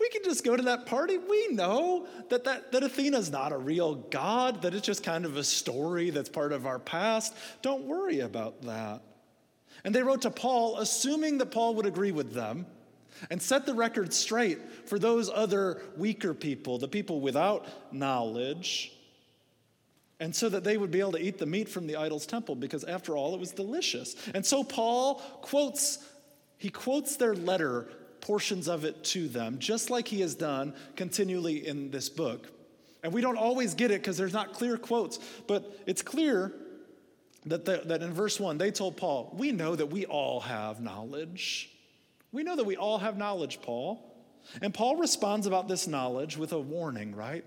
We 0.00 0.08
can 0.08 0.24
just 0.24 0.44
go 0.44 0.56
to 0.56 0.62
that 0.64 0.86
party. 0.86 1.18
We 1.18 1.48
know 1.48 2.06
that, 2.28 2.44
that, 2.44 2.72
that 2.72 2.82
Athena's 2.82 3.30
not 3.30 3.52
a 3.52 3.56
real 3.56 3.94
god, 3.94 4.62
that 4.62 4.74
it's 4.74 4.84
just 4.84 5.04
kind 5.04 5.24
of 5.24 5.36
a 5.36 5.44
story 5.44 6.10
that's 6.10 6.28
part 6.28 6.52
of 6.52 6.66
our 6.66 6.80
past. 6.80 7.34
Don't 7.62 7.84
worry 7.84 8.20
about 8.20 8.60
that. 8.62 9.02
And 9.84 9.94
they 9.94 10.02
wrote 10.02 10.22
to 10.22 10.30
Paul, 10.30 10.78
assuming 10.78 11.38
that 11.38 11.52
Paul 11.52 11.76
would 11.76 11.86
agree 11.86 12.12
with 12.12 12.32
them 12.32 12.66
and 13.30 13.40
set 13.40 13.66
the 13.66 13.74
record 13.74 14.12
straight 14.12 14.58
for 14.88 14.98
those 14.98 15.30
other 15.30 15.82
weaker 15.96 16.34
people, 16.34 16.78
the 16.78 16.88
people 16.88 17.20
without 17.20 17.66
knowledge, 17.92 18.92
and 20.20 20.34
so 20.34 20.48
that 20.48 20.64
they 20.64 20.76
would 20.76 20.90
be 20.90 21.00
able 21.00 21.12
to 21.12 21.22
eat 21.22 21.38
the 21.38 21.46
meat 21.46 21.68
from 21.68 21.86
the 21.86 21.96
idol's 21.96 22.26
temple 22.26 22.54
because 22.54 22.84
after 22.84 23.16
all 23.16 23.34
it 23.34 23.40
was 23.40 23.50
delicious. 23.50 24.14
And 24.34 24.44
so 24.44 24.62
Paul 24.64 25.16
quotes 25.42 25.98
he 26.56 26.70
quotes 26.70 27.16
their 27.16 27.34
letter 27.34 27.88
portions 28.20 28.68
of 28.68 28.84
it 28.84 29.04
to 29.04 29.28
them 29.28 29.58
just 29.58 29.90
like 29.90 30.08
he 30.08 30.20
has 30.20 30.34
done 30.34 30.72
continually 30.96 31.66
in 31.66 31.90
this 31.90 32.08
book. 32.08 32.48
And 33.02 33.12
we 33.12 33.20
don't 33.20 33.36
always 33.36 33.74
get 33.74 33.90
it 33.90 34.00
because 34.00 34.16
there's 34.16 34.32
not 34.32 34.54
clear 34.54 34.78
quotes, 34.78 35.18
but 35.46 35.78
it's 35.84 36.00
clear 36.00 36.52
that, 37.44 37.66
the, 37.66 37.82
that 37.84 38.02
in 38.02 38.14
verse 38.14 38.40
1 38.40 38.56
they 38.56 38.70
told 38.70 38.96
Paul, 38.96 39.34
"We 39.36 39.52
know 39.52 39.76
that 39.76 39.86
we 39.86 40.06
all 40.06 40.40
have 40.40 40.80
knowledge." 40.80 41.73
We 42.34 42.42
know 42.42 42.56
that 42.56 42.66
we 42.66 42.76
all 42.76 42.98
have 42.98 43.16
knowledge, 43.16 43.62
Paul. 43.62 44.12
And 44.60 44.74
Paul 44.74 44.96
responds 44.96 45.46
about 45.46 45.68
this 45.68 45.86
knowledge 45.86 46.36
with 46.36 46.52
a 46.52 46.58
warning, 46.58 47.14
right? 47.14 47.44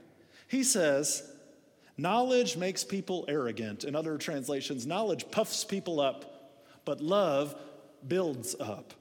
He 0.47 0.63
says, 0.63 1.29
Knowledge 1.97 2.55
makes 2.55 2.85
people 2.85 3.25
arrogant. 3.27 3.83
In 3.83 3.97
other 3.97 4.17
translations, 4.17 4.87
knowledge 4.87 5.29
puffs 5.29 5.65
people 5.65 5.99
up, 5.99 6.61
but 6.85 7.01
love 7.01 7.53
builds 8.07 8.55
up. 8.61 8.93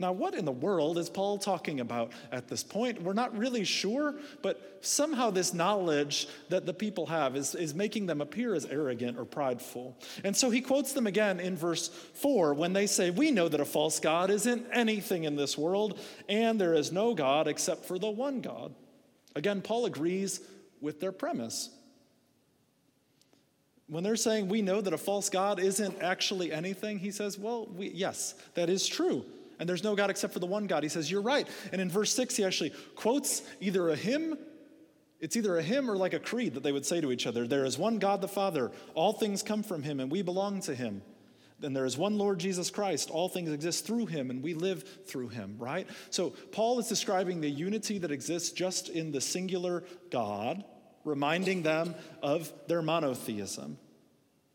Now, 0.00 0.12
what 0.12 0.34
in 0.34 0.46
the 0.46 0.50
world 0.50 0.96
is 0.96 1.10
Paul 1.10 1.36
talking 1.36 1.80
about 1.80 2.12
at 2.32 2.48
this 2.48 2.62
point? 2.62 3.02
We're 3.02 3.12
not 3.12 3.36
really 3.36 3.64
sure, 3.64 4.14
but 4.40 4.78
somehow 4.80 5.28
this 5.28 5.52
knowledge 5.52 6.26
that 6.48 6.64
the 6.64 6.72
people 6.72 7.04
have 7.04 7.36
is, 7.36 7.54
is 7.54 7.74
making 7.74 8.06
them 8.06 8.22
appear 8.22 8.54
as 8.54 8.64
arrogant 8.64 9.18
or 9.18 9.26
prideful. 9.26 9.98
And 10.24 10.34
so 10.34 10.48
he 10.48 10.62
quotes 10.62 10.94
them 10.94 11.06
again 11.06 11.38
in 11.38 11.54
verse 11.54 11.88
4 11.88 12.54
when 12.54 12.72
they 12.72 12.86
say, 12.86 13.10
We 13.10 13.30
know 13.30 13.46
that 13.48 13.60
a 13.60 13.64
false 13.66 14.00
God 14.00 14.30
isn't 14.30 14.66
anything 14.72 15.24
in 15.24 15.36
this 15.36 15.58
world, 15.58 16.00
and 16.30 16.58
there 16.58 16.72
is 16.72 16.90
no 16.90 17.12
God 17.12 17.46
except 17.46 17.84
for 17.84 17.98
the 17.98 18.10
one 18.10 18.40
God. 18.40 18.74
Again, 19.36 19.60
Paul 19.60 19.84
agrees 19.84 20.40
with 20.80 20.98
their 21.00 21.12
premise. 21.12 21.68
When 23.86 24.02
they're 24.02 24.16
saying 24.16 24.48
we 24.48 24.62
know 24.62 24.80
that 24.80 24.94
a 24.94 24.98
false 24.98 25.28
God 25.28 25.60
isn't 25.60 26.00
actually 26.00 26.52
anything, 26.52 26.98
he 26.98 27.10
says, 27.10 27.38
Well, 27.38 27.66
we, 27.66 27.90
yes, 27.90 28.34
that 28.54 28.70
is 28.70 28.86
true 28.86 29.26
and 29.60 29.68
there's 29.68 29.84
no 29.84 29.94
God 29.94 30.08
except 30.08 30.32
for 30.32 30.38
the 30.38 30.46
one 30.46 30.66
God. 30.66 30.82
He 30.82 30.88
says, 30.88 31.10
You're 31.10 31.20
right. 31.20 31.46
And 31.70 31.80
in 31.80 31.90
verse 31.90 32.12
6, 32.14 32.34
he 32.34 32.44
actually 32.44 32.72
quotes 32.96 33.42
either 33.60 33.90
a 33.90 33.94
hymn, 33.96 34.38
it's 35.20 35.36
either 35.36 35.58
a 35.58 35.62
hymn 35.62 35.90
or 35.90 35.96
like 35.96 36.14
a 36.14 36.18
creed 36.18 36.54
that 36.54 36.62
they 36.62 36.72
would 36.72 36.86
say 36.86 37.00
to 37.02 37.12
each 37.12 37.26
other. 37.26 37.46
There 37.46 37.66
is 37.66 37.78
one 37.78 37.98
God 37.98 38.22
the 38.22 38.28
Father, 38.28 38.72
all 38.94 39.12
things 39.12 39.42
come 39.42 39.62
from 39.62 39.82
him, 39.82 40.00
and 40.00 40.10
we 40.10 40.22
belong 40.22 40.62
to 40.62 40.74
him. 40.74 41.02
Then 41.60 41.74
there 41.74 41.84
is 41.84 41.98
one 41.98 42.16
Lord 42.16 42.38
Jesus 42.38 42.70
Christ. 42.70 43.10
All 43.10 43.28
things 43.28 43.52
exist 43.52 43.86
through 43.86 44.06
him, 44.06 44.30
and 44.30 44.42
we 44.42 44.54
live 44.54 44.82
through 45.06 45.28
him, 45.28 45.56
right? 45.58 45.86
So 46.08 46.30
Paul 46.30 46.78
is 46.78 46.88
describing 46.88 47.42
the 47.42 47.50
unity 47.50 47.98
that 47.98 48.10
exists 48.10 48.52
just 48.52 48.88
in 48.88 49.12
the 49.12 49.20
singular 49.20 49.84
God, 50.10 50.64
reminding 51.04 51.62
them 51.62 51.94
of 52.22 52.50
their 52.66 52.80
monotheism. 52.80 53.76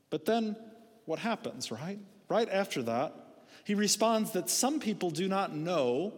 But 0.10 0.26
then 0.26 0.56
what 1.06 1.20
happens, 1.20 1.72
right? 1.72 2.00
Right 2.28 2.50
after 2.50 2.82
that, 2.84 3.25
he 3.66 3.74
responds 3.74 4.32
that 4.32 4.50
some 4.50 4.80
people 4.80 5.10
do 5.10 5.28
not 5.28 5.54
know, 5.54 6.14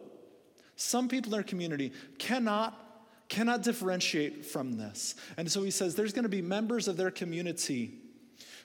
some 0.75 1.07
people 1.07 1.33
in 1.33 1.39
their 1.39 1.43
community 1.43 1.93
cannot 2.19 2.83
cannot 3.29 3.61
differentiate 3.61 4.45
from 4.45 4.77
this. 4.77 5.15
And 5.35 5.51
so 5.51 5.61
he 5.61 5.71
says 5.71 5.95
there's 5.95 6.13
going 6.13 6.23
to 6.23 6.29
be 6.29 6.41
members 6.41 6.87
of 6.87 6.95
their 6.95 7.11
community 7.11 7.99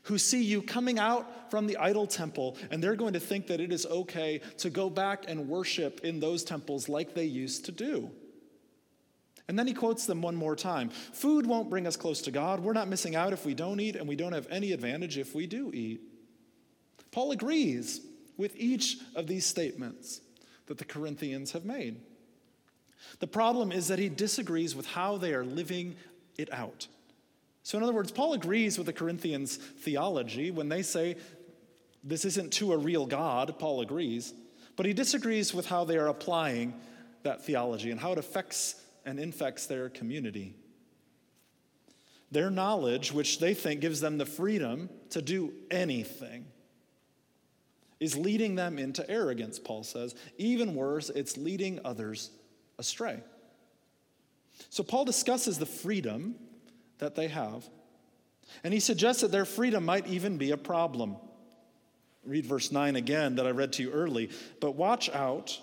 who 0.04 0.18
see 0.18 0.42
you 0.42 0.62
coming 0.62 1.00
out 1.00 1.50
from 1.50 1.66
the 1.66 1.76
idol 1.78 2.06
temple 2.06 2.56
and 2.70 2.82
they're 2.82 2.94
going 2.94 3.12
to 3.14 3.20
think 3.20 3.48
that 3.48 3.60
it 3.60 3.72
is 3.72 3.86
okay 3.86 4.40
to 4.58 4.70
go 4.70 4.88
back 4.88 5.24
and 5.26 5.48
worship 5.48 6.00
in 6.04 6.20
those 6.20 6.44
temples 6.44 6.88
like 6.88 7.14
they 7.14 7.24
used 7.24 7.64
to 7.64 7.72
do. 7.72 8.08
And 9.48 9.58
then 9.58 9.66
he 9.66 9.74
quotes 9.74 10.06
them 10.06 10.22
one 10.22 10.36
more 10.36 10.54
time 10.56 10.90
Food 10.90 11.46
won't 11.46 11.70
bring 11.70 11.86
us 11.86 11.96
close 11.96 12.22
to 12.22 12.30
God. 12.30 12.60
We're 12.60 12.72
not 12.72 12.88
missing 12.88 13.16
out 13.16 13.32
if 13.32 13.44
we 13.44 13.54
don't 13.54 13.80
eat, 13.80 13.96
and 13.96 14.08
we 14.08 14.16
don't 14.16 14.32
have 14.32 14.46
any 14.50 14.72
advantage 14.72 15.18
if 15.18 15.34
we 15.34 15.46
do 15.46 15.70
eat. 15.74 16.00
Paul 17.10 17.32
agrees 17.32 18.00
with 18.42 18.56
each 18.56 18.98
of 19.14 19.28
these 19.28 19.46
statements 19.46 20.20
that 20.66 20.76
the 20.76 20.84
Corinthians 20.84 21.52
have 21.52 21.64
made. 21.64 22.00
The 23.20 23.26
problem 23.28 23.70
is 23.70 23.88
that 23.88 24.00
he 24.00 24.08
disagrees 24.08 24.74
with 24.74 24.86
how 24.86 25.16
they 25.16 25.32
are 25.32 25.44
living 25.44 25.94
it 26.36 26.52
out. 26.52 26.88
So, 27.62 27.78
in 27.78 27.84
other 27.84 27.92
words, 27.92 28.10
Paul 28.10 28.32
agrees 28.32 28.76
with 28.76 28.86
the 28.86 28.92
Corinthians' 28.92 29.56
theology 29.56 30.50
when 30.50 30.68
they 30.68 30.82
say 30.82 31.16
this 32.02 32.24
isn't 32.24 32.52
to 32.54 32.72
a 32.72 32.76
real 32.76 33.06
God, 33.06 33.58
Paul 33.60 33.80
agrees, 33.80 34.34
but 34.74 34.86
he 34.86 34.92
disagrees 34.92 35.54
with 35.54 35.66
how 35.66 35.84
they 35.84 35.96
are 35.96 36.08
applying 36.08 36.74
that 37.22 37.44
theology 37.44 37.92
and 37.92 38.00
how 38.00 38.10
it 38.10 38.18
affects 38.18 38.74
and 39.06 39.20
infects 39.20 39.66
their 39.66 39.88
community. 39.88 40.56
Their 42.32 42.50
knowledge, 42.50 43.12
which 43.12 43.38
they 43.38 43.54
think 43.54 43.80
gives 43.80 44.00
them 44.00 44.18
the 44.18 44.26
freedom 44.26 44.90
to 45.10 45.22
do 45.22 45.52
anything, 45.70 46.46
is 48.02 48.16
leading 48.18 48.56
them 48.56 48.80
into 48.80 49.08
arrogance, 49.08 49.60
Paul 49.60 49.84
says. 49.84 50.16
Even 50.36 50.74
worse, 50.74 51.08
it's 51.08 51.36
leading 51.36 51.78
others 51.84 52.32
astray. 52.76 53.20
So 54.70 54.82
Paul 54.82 55.04
discusses 55.04 55.56
the 55.56 55.66
freedom 55.66 56.34
that 56.98 57.14
they 57.14 57.28
have, 57.28 57.64
and 58.64 58.74
he 58.74 58.80
suggests 58.80 59.22
that 59.22 59.30
their 59.30 59.44
freedom 59.44 59.84
might 59.84 60.08
even 60.08 60.36
be 60.36 60.50
a 60.50 60.56
problem. 60.56 61.14
Read 62.24 62.44
verse 62.44 62.72
9 62.72 62.96
again 62.96 63.36
that 63.36 63.46
I 63.46 63.50
read 63.50 63.72
to 63.74 63.84
you 63.84 63.92
early. 63.92 64.30
But 64.60 64.72
watch 64.72 65.08
out, 65.10 65.60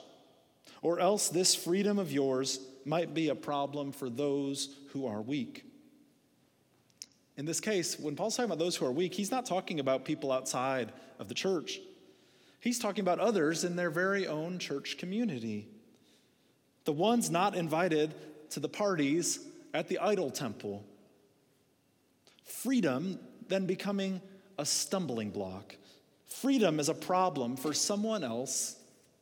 or 0.82 1.02
else 1.02 1.28
this 1.28 1.56
freedom 1.56 2.00
of 2.00 2.10
yours 2.10 2.62
might 2.86 3.14
be 3.14 3.28
a 3.28 3.36
problem 3.36 3.92
for 3.92 4.10
those 4.10 4.78
who 4.94 5.06
are 5.06 5.22
weak. 5.22 5.66
In 7.36 7.46
this 7.46 7.60
case, 7.60 8.00
when 8.00 8.16
Paul's 8.16 8.38
talking 8.38 8.50
about 8.50 8.60
those 8.60 8.78
who 8.78 8.86
are 8.86 8.94
weak, 8.94 9.14
he's 9.14 9.32
not 9.32 9.46
talking 9.46 9.82
about 9.82 10.06
people 10.06 10.32
outside 10.32 10.94
of 11.20 11.28
the 11.28 11.34
church. 11.34 11.80
He's 12.60 12.80
talking 12.80 13.02
about 13.02 13.20
others 13.20 13.64
in 13.64 13.76
their 13.76 13.90
very 13.90 14.28
own 14.28 14.60
church 14.60 14.98
community. 14.98 15.68
the 16.86 16.94
ones 16.94 17.30
not 17.30 17.56
invited 17.56 18.16
to 18.50 18.60
the 18.60 18.70
parties 18.70 19.40
at 19.76 19.88
the 19.90 20.00
idol 20.00 20.32
temple. 20.32 20.84
Freedom 22.44 23.20
then 23.48 23.68
becoming 23.68 24.22
a 24.58 24.66
stumbling 24.66 25.30
block. 25.30 25.76
Freedom 26.26 26.80
is 26.80 26.90
a 26.90 26.94
problem 26.94 27.58
for 27.58 27.74
someone 27.74 28.24
else 28.24 28.76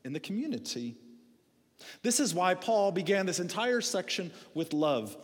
in 0.06 0.14
the 0.14 0.20
community. 0.20 0.96
This 2.04 2.20
is 2.20 2.34
why 2.34 2.54
Paul 2.54 2.92
began 2.92 3.26
this 3.26 3.40
entire 3.40 3.82
section 3.82 4.32
with 4.54 4.72
love. 4.72 5.18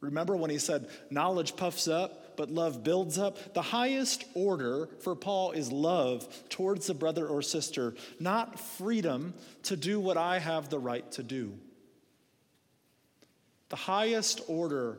Remember 0.00 0.36
when 0.36 0.50
he 0.50 0.58
said, 0.58 0.88
Knowledge 1.10 1.56
puffs 1.56 1.88
up, 1.88 2.23
but 2.36 2.50
love 2.50 2.82
builds 2.82 3.18
up? 3.18 3.54
The 3.54 3.62
highest 3.62 4.24
order 4.34 4.88
for 5.00 5.14
Paul 5.14 5.52
is 5.52 5.70
love 5.70 6.26
towards 6.48 6.88
a 6.90 6.94
brother 6.94 7.26
or 7.26 7.42
sister, 7.42 7.94
not 8.20 8.58
freedom 8.58 9.34
to 9.64 9.76
do 9.76 10.00
what 10.00 10.16
I 10.16 10.38
have 10.38 10.68
the 10.68 10.78
right 10.78 11.10
to 11.12 11.22
do. 11.22 11.54
The 13.70 13.76
highest 13.76 14.42
order 14.46 14.98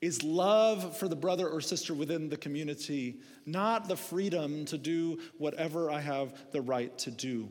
is 0.00 0.22
love 0.22 0.96
for 0.96 1.08
the 1.08 1.16
brother 1.16 1.48
or 1.48 1.60
sister 1.60 1.92
within 1.94 2.28
the 2.28 2.36
community, 2.36 3.20
not 3.46 3.88
the 3.88 3.96
freedom 3.96 4.64
to 4.66 4.78
do 4.78 5.18
whatever 5.38 5.90
I 5.90 6.00
have 6.00 6.52
the 6.52 6.60
right 6.60 6.96
to 6.98 7.10
do. 7.10 7.48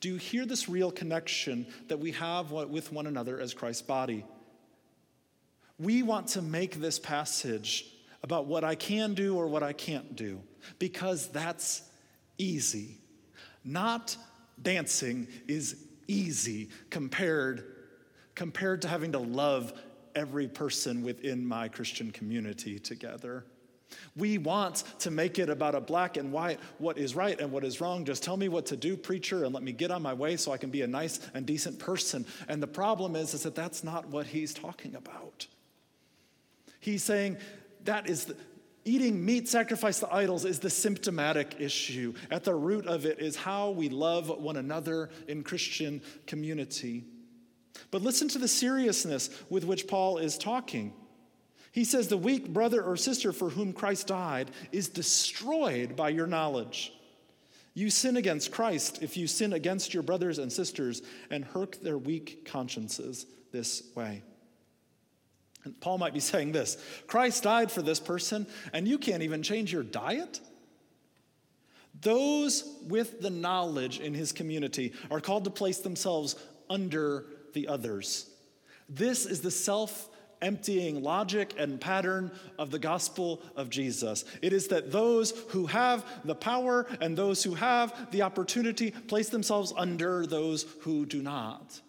Do 0.00 0.08
you 0.08 0.16
hear 0.16 0.46
this 0.46 0.68
real 0.68 0.90
connection 0.90 1.66
that 1.88 1.98
we 1.98 2.12
have 2.12 2.52
with 2.52 2.92
one 2.92 3.06
another 3.06 3.40
as 3.40 3.52
Christ's 3.52 3.82
body? 3.82 4.24
We 5.78 6.02
want 6.02 6.28
to 6.28 6.42
make 6.42 6.76
this 6.76 6.98
passage 6.98 7.86
about 8.22 8.46
what 8.46 8.64
I 8.64 8.74
can 8.74 9.14
do 9.14 9.36
or 9.36 9.46
what 9.46 9.62
I 9.62 9.72
can't 9.72 10.16
do 10.16 10.40
because 10.78 11.28
that's 11.28 11.82
easy. 12.38 12.98
Not 13.64 14.16
dancing 14.62 15.28
is 15.46 15.76
easy 16.06 16.70
compared 16.90 17.64
compared 18.34 18.80
to 18.80 18.88
having 18.88 19.12
to 19.12 19.18
love 19.18 19.72
every 20.14 20.48
person 20.48 21.02
within 21.02 21.46
my 21.46 21.68
Christian 21.68 22.10
community 22.10 22.78
together. 22.78 23.44
We 24.16 24.38
want 24.38 24.84
to 25.00 25.10
make 25.10 25.38
it 25.38 25.50
about 25.50 25.74
a 25.74 25.80
black 25.80 26.16
and 26.16 26.32
white, 26.32 26.58
what 26.78 26.96
is 26.96 27.14
right 27.14 27.38
and 27.38 27.52
what 27.52 27.64
is 27.64 27.80
wrong. 27.80 28.04
Just 28.04 28.22
tell 28.22 28.36
me 28.36 28.48
what 28.48 28.66
to 28.66 28.76
do, 28.76 28.96
preacher, 28.96 29.44
and 29.44 29.52
let 29.52 29.62
me 29.62 29.72
get 29.72 29.90
on 29.90 30.00
my 30.00 30.14
way 30.14 30.36
so 30.36 30.52
I 30.52 30.56
can 30.56 30.70
be 30.70 30.82
a 30.82 30.86
nice 30.86 31.20
and 31.34 31.44
decent 31.44 31.78
person. 31.78 32.24
And 32.48 32.62
the 32.62 32.66
problem 32.66 33.16
is, 33.16 33.34
is 33.34 33.42
that 33.42 33.54
that's 33.54 33.84
not 33.84 34.06
what 34.08 34.26
he's 34.26 34.54
talking 34.54 34.94
about. 34.94 35.46
He's 36.78 37.02
saying 37.02 37.36
that 37.90 38.08
is 38.08 38.26
the, 38.26 38.36
eating 38.84 39.24
meat 39.24 39.48
sacrificed 39.48 39.98
to 39.98 40.14
idols 40.14 40.44
is 40.44 40.60
the 40.60 40.70
symptomatic 40.70 41.56
issue. 41.58 42.14
At 42.30 42.44
the 42.44 42.54
root 42.54 42.86
of 42.86 43.04
it 43.04 43.18
is 43.18 43.34
how 43.34 43.70
we 43.70 43.88
love 43.88 44.28
one 44.28 44.56
another 44.56 45.10
in 45.26 45.42
Christian 45.42 46.00
community. 46.24 47.04
But 47.90 48.02
listen 48.02 48.28
to 48.28 48.38
the 48.38 48.46
seriousness 48.46 49.28
with 49.50 49.64
which 49.64 49.88
Paul 49.88 50.18
is 50.18 50.38
talking. 50.38 50.92
He 51.72 51.84
says, 51.84 52.06
The 52.06 52.16
weak 52.16 52.52
brother 52.52 52.80
or 52.80 52.96
sister 52.96 53.32
for 53.32 53.50
whom 53.50 53.72
Christ 53.72 54.06
died 54.06 54.52
is 54.70 54.88
destroyed 54.88 55.96
by 55.96 56.10
your 56.10 56.28
knowledge. 56.28 56.92
You 57.74 57.90
sin 57.90 58.16
against 58.16 58.52
Christ 58.52 59.02
if 59.02 59.16
you 59.16 59.26
sin 59.26 59.52
against 59.52 59.94
your 59.94 60.04
brothers 60.04 60.38
and 60.38 60.52
sisters 60.52 61.02
and 61.28 61.44
hurt 61.44 61.82
their 61.82 61.98
weak 61.98 62.44
consciences 62.44 63.26
this 63.50 63.82
way. 63.96 64.22
And 65.64 65.78
Paul 65.80 65.98
might 65.98 66.14
be 66.14 66.20
saying 66.32 66.52
this 66.52 66.76
Christ 67.06 67.42
died 67.44 67.70
for 67.70 67.82
this 67.82 68.00
person, 68.00 68.46
and 68.72 68.86
you 68.86 68.98
can't 68.98 69.22
even 69.22 69.42
change 69.42 69.72
your 69.72 69.82
diet? 69.82 70.40
Those 72.02 72.78
with 72.86 73.20
the 73.20 73.30
knowledge 73.30 74.00
in 74.00 74.14
his 74.14 74.32
community 74.32 74.92
are 75.10 75.20
called 75.20 75.44
to 75.44 75.50
place 75.50 75.78
themselves 75.78 76.36
under 76.70 77.26
the 77.52 77.68
others. 77.68 78.30
This 78.88 79.26
is 79.26 79.40
the 79.40 79.50
self 79.50 80.08
emptying 80.42 81.02
logic 81.02 81.54
and 81.58 81.80
pattern 81.80 82.30
of 82.58 82.70
the 82.70 82.78
gospel 82.78 83.42
of 83.56 83.68
Jesus. 83.68 84.24
It 84.40 84.54
is 84.54 84.68
that 84.68 84.90
those 84.90 85.32
who 85.48 85.66
have 85.66 86.04
the 86.24 86.34
power 86.34 86.86
and 87.00 87.16
those 87.16 87.42
who 87.42 87.54
have 87.54 88.10
the 88.10 88.22
opportunity 88.22 88.90
place 88.90 89.28
themselves 89.28 89.72
under 89.76 90.26
those 90.26 90.64
who 90.80 91.04
do 91.04 91.22
not. 91.22 91.80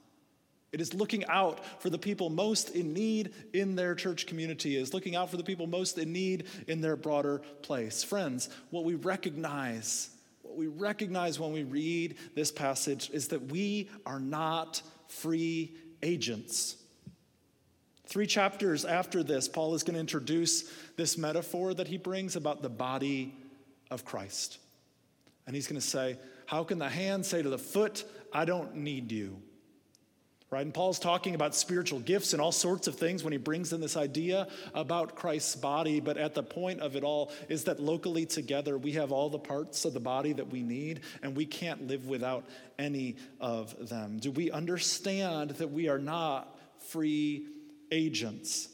It 0.71 0.79
is 0.79 0.93
looking 0.93 1.25
out 1.25 1.81
for 1.81 1.89
the 1.89 1.97
people 1.97 2.29
most 2.29 2.69
in 2.69 2.93
need 2.93 3.34
in 3.53 3.75
their 3.75 3.93
church 3.93 4.25
community, 4.25 4.77
it 4.77 4.81
is 4.81 4.93
looking 4.93 5.15
out 5.15 5.29
for 5.29 5.38
the 5.38 5.43
people 5.43 5.67
most 5.67 5.97
in 5.97 6.13
need 6.13 6.45
in 6.67 6.79
their 6.79 6.95
broader 6.95 7.39
place. 7.62 8.03
Friends, 8.03 8.49
what 8.69 8.86
we 8.86 8.95
recognize, 8.95 10.10
what 10.43 10.55
we 10.55 10.67
recognize 10.67 11.39
when 11.39 11.51
we 11.51 11.63
read 11.63 12.15
this 12.36 12.51
passage 12.51 13.10
is 13.12 13.27
that 13.29 13.51
we 13.51 13.89
are 14.05 14.19
not 14.19 14.81
free 15.07 15.75
agents. 16.01 16.77
Three 18.05 18.27
chapters 18.27 18.84
after 18.86 19.23
this, 19.23 19.47
Paul 19.47 19.73
is 19.73 19.84
going 19.84 19.93
to 19.93 19.99
introduce 19.99 20.69
this 20.97 21.17
metaphor 21.17 21.73
that 21.73 21.88
he 21.88 21.97
brings 21.97 22.36
about 22.36 22.62
the 22.62 22.69
body 22.69 23.36
of 23.89 24.05
Christ. 24.05 24.57
And 25.47 25.55
he's 25.55 25.67
going 25.67 25.79
to 25.79 25.86
say, 25.86 26.17
How 26.45 26.63
can 26.63 26.77
the 26.77 26.89
hand 26.89 27.25
say 27.25 27.41
to 27.41 27.49
the 27.49 27.57
foot, 27.57 28.03
I 28.34 28.45
don't 28.45 28.75
need 28.75 29.12
you? 29.12 29.41
Right? 30.52 30.66
And 30.66 30.74
Paul's 30.74 31.00
talking 31.00 31.34
about 31.34 31.56
spiritual 31.56 32.02
gifts 32.02 32.34
and 32.34 32.42
all 32.42 32.52
sorts 32.52 32.88
of 32.88 32.96
things 32.96 33.24
when 33.24 33.32
he 33.32 33.38
brings 33.38 33.72
in 33.72 33.80
this 33.80 33.96
idea 33.96 34.50
about 34.74 35.16
Christ's 35.16 35.56
body. 35.56 36.02
But 36.02 36.18
at 36.18 36.36
the 36.36 36.44
point 36.44 36.82
of 36.82 36.98
it 36.98 37.06
all 37.06 37.32
is 37.48 37.64
that 37.64 37.80
locally 37.80 38.26
together, 38.26 38.78
we 38.78 38.92
have 38.94 39.14
all 39.14 39.30
the 39.30 39.40
parts 39.40 39.86
of 39.86 39.94
the 39.94 40.02
body 40.02 40.34
that 40.34 40.50
we 40.50 40.62
need, 40.62 41.02
and 41.24 41.38
we 41.38 41.46
can't 41.46 41.88
live 41.88 42.06
without 42.06 42.44
any 42.78 43.16
of 43.40 43.88
them. 43.88 44.18
Do 44.20 44.30
we 44.30 44.52
understand 44.52 45.52
that 45.52 45.72
we 45.72 45.88
are 45.88 46.00
not 46.00 46.60
free 46.90 47.48
agents? 47.90 48.68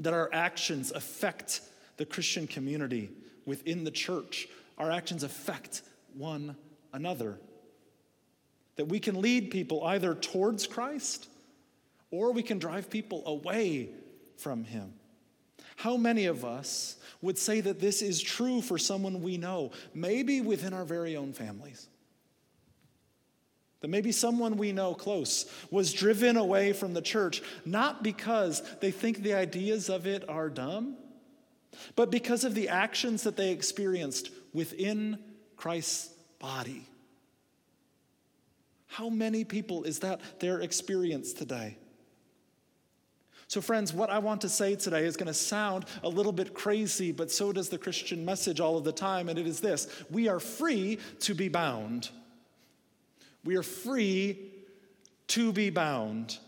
That 0.00 0.12
our 0.12 0.28
actions 0.34 0.92
affect 0.92 1.62
the 1.96 2.04
Christian 2.04 2.46
community 2.46 3.08
within 3.46 3.84
the 3.84 3.90
church, 3.90 4.48
our 4.76 4.90
actions 4.90 5.22
affect 5.22 5.80
one 6.12 6.56
another 6.92 7.38
that 8.76 8.86
we 8.86 8.98
can 9.00 9.20
lead 9.20 9.50
people 9.50 9.84
either 9.84 10.14
towards 10.14 10.66
Christ 10.66 11.28
or 12.10 12.32
we 12.32 12.42
can 12.42 12.58
drive 12.58 12.90
people 12.90 13.22
away 13.26 13.90
from 14.36 14.64
Him. 14.64 14.92
How 15.76 15.96
many 15.96 16.26
of 16.26 16.44
us 16.44 16.96
would 17.20 17.38
say 17.38 17.60
that 17.60 17.80
this 17.80 18.02
is 18.02 18.20
true 18.20 18.60
for 18.60 18.78
someone 18.78 19.22
we 19.22 19.36
know, 19.36 19.72
maybe 19.92 20.40
within 20.40 20.72
our 20.72 20.84
very 20.84 21.16
own 21.16 21.32
families? 21.32 21.88
That 23.80 23.88
maybe 23.88 24.12
someone 24.12 24.56
we 24.56 24.72
know 24.72 24.94
close 24.94 25.46
was 25.70 25.92
driven 25.92 26.36
away 26.36 26.72
from 26.72 26.94
the 26.94 27.02
church, 27.02 27.42
not 27.64 28.02
because 28.02 28.62
they 28.80 28.90
think 28.90 29.22
the 29.22 29.34
ideas 29.34 29.88
of 29.90 30.06
it 30.06 30.28
are 30.28 30.48
dumb, 30.48 30.96
but 31.96 32.10
because 32.10 32.44
of 32.44 32.54
the 32.54 32.68
actions 32.68 33.24
that 33.24 33.36
they 33.36 33.50
experienced 33.50 34.30
within 34.52 35.18
Christ's 35.56 36.14
body. 36.38 36.86
How 38.94 39.08
many 39.08 39.42
people 39.42 39.82
is 39.82 39.98
that 40.00 40.20
their 40.38 40.60
experience 40.60 41.32
today? 41.32 41.76
So, 43.48 43.60
friends, 43.60 43.92
what 43.92 44.08
I 44.08 44.20
want 44.20 44.42
to 44.42 44.48
say 44.48 44.76
today 44.76 45.04
is 45.04 45.16
going 45.16 45.26
to 45.26 45.34
sound 45.34 45.86
a 46.04 46.08
little 46.08 46.30
bit 46.30 46.54
crazy, 46.54 47.10
but 47.10 47.28
so 47.28 47.50
does 47.50 47.68
the 47.68 47.76
Christian 47.76 48.24
message 48.24 48.60
all 48.60 48.78
of 48.78 48.84
the 48.84 48.92
time, 48.92 49.28
and 49.28 49.36
it 49.36 49.48
is 49.48 49.58
this 49.58 49.88
we 50.12 50.28
are 50.28 50.38
free 50.38 51.00
to 51.22 51.34
be 51.34 51.48
bound. 51.48 52.10
We 53.42 53.56
are 53.56 53.64
free 53.64 54.52
to 55.26 55.52
be 55.52 55.70
bound. 55.70 56.38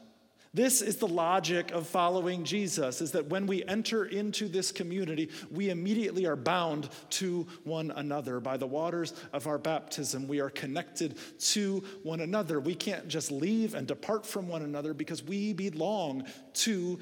This 0.56 0.80
is 0.80 0.96
the 0.96 1.06
logic 1.06 1.70
of 1.72 1.86
following 1.86 2.42
Jesus 2.42 3.02
is 3.02 3.12
that 3.12 3.26
when 3.26 3.46
we 3.46 3.62
enter 3.64 4.06
into 4.06 4.48
this 4.48 4.72
community, 4.72 5.28
we 5.50 5.68
immediately 5.68 6.24
are 6.24 6.34
bound 6.34 6.88
to 7.10 7.46
one 7.64 7.90
another 7.90 8.40
by 8.40 8.56
the 8.56 8.66
waters 8.66 9.12
of 9.34 9.46
our 9.46 9.58
baptism. 9.58 10.26
We 10.26 10.40
are 10.40 10.48
connected 10.48 11.18
to 11.50 11.84
one 12.02 12.20
another. 12.20 12.58
We 12.58 12.74
can't 12.74 13.06
just 13.06 13.30
leave 13.30 13.74
and 13.74 13.86
depart 13.86 14.24
from 14.24 14.48
one 14.48 14.62
another 14.62 14.94
because 14.94 15.22
we 15.22 15.52
belong 15.52 16.24
to 16.54 17.00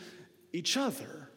each 0.52 0.76
other. 0.76 1.30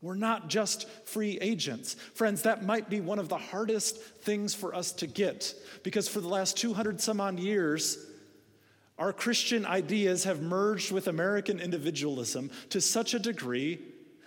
We're 0.00 0.14
not 0.14 0.48
just 0.48 0.88
free 1.04 1.36
agents. 1.42 1.92
Friends, 2.14 2.40
that 2.42 2.64
might 2.64 2.88
be 2.88 3.02
one 3.02 3.18
of 3.18 3.28
the 3.28 3.36
hardest 3.36 3.98
things 3.98 4.54
for 4.54 4.74
us 4.74 4.92
to 4.92 5.06
get 5.06 5.52
because 5.82 6.08
for 6.08 6.22
the 6.22 6.28
last 6.28 6.56
200 6.56 7.02
some 7.02 7.20
odd 7.20 7.38
years, 7.38 7.98
our 8.98 9.12
Christian 9.12 9.64
ideas 9.64 10.24
have 10.24 10.42
merged 10.42 10.90
with 10.90 11.08
American 11.08 11.60
individualism 11.60 12.50
to 12.70 12.80
such 12.80 13.14
a 13.14 13.18
degree 13.18 13.80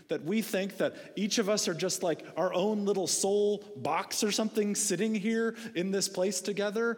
that 0.08 0.24
we 0.26 0.42
think 0.42 0.78
that 0.78 1.14
each 1.16 1.38
of 1.38 1.50
us 1.50 1.68
are 1.68 1.74
just 1.74 2.04
like 2.04 2.26
our 2.36 2.54
own 2.54 2.86
little 2.86 3.08
soul 3.08 3.64
box 3.78 4.24
or 4.24 4.32
something 4.32 4.76
sitting 4.76 5.16
here 5.16 5.56
in 5.76 5.92
this 5.92 6.10
place 6.10 6.42
together. 6.42 6.98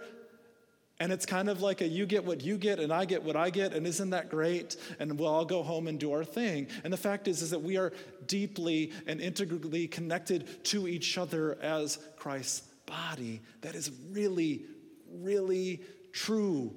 And 1.00 1.12
it's 1.12 1.26
kind 1.26 1.50
of 1.50 1.62
like 1.62 1.82
a 1.82 1.88
you 1.88 2.06
get 2.06 2.26
what 2.26 2.42
you 2.42 2.58
get 2.58 2.80
and 2.80 2.94
I 2.94 3.06
get 3.06 3.24
what 3.24 3.36
I 3.36 3.50
get, 3.50 3.74
and 3.74 3.86
isn't 3.86 4.12
that 4.12 4.30
great? 4.30 4.78
And 5.00 5.20
we'll 5.20 5.30
all 5.30 5.46
go 5.46 5.64
home 5.64 5.88
and 5.88 6.00
do 6.00 6.12
our 6.14 6.24
thing. 6.24 6.68
And 6.84 6.94
the 6.94 6.98
fact 6.98 7.28
is, 7.28 7.42
is 7.42 7.50
that 7.52 7.62
we 7.62 7.78
are 7.78 7.92
deeply 8.26 8.92
and 9.06 9.20
integrally 9.20 9.88
connected 9.88 10.64
to 10.66 10.88
each 10.88 11.18
other 11.18 11.58
as 11.62 12.00
Christ's 12.18 12.62
body. 12.86 13.42
That 13.62 13.76
is 13.76 13.92
really, 14.12 14.66
really 15.12 15.82
true 16.14 16.74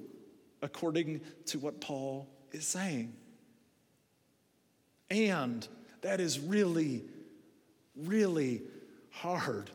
according 0.61 1.21
to 1.47 1.59
what 1.59 1.81
Paul 1.81 2.27
is 2.51 2.65
saying. 2.65 3.13
And 5.09 5.67
that 6.01 6.19
is 6.19 6.39
really, 6.39 7.03
really 7.95 8.61
hard. 9.11 9.69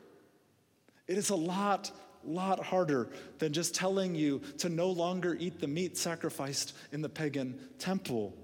It 1.06 1.18
is 1.18 1.30
a 1.30 1.36
lot, 1.36 1.90
lot 2.24 2.64
harder 2.64 3.08
than 3.38 3.52
just 3.52 3.74
telling 3.74 4.14
you 4.14 4.40
to 4.58 4.68
no 4.68 4.90
longer 4.90 5.36
eat 5.38 5.60
the 5.60 5.66
meat 5.66 5.96
sacrificed 5.96 6.74
in 6.92 7.02
the 7.02 7.08
pagan 7.08 7.58
temple. 7.78 8.34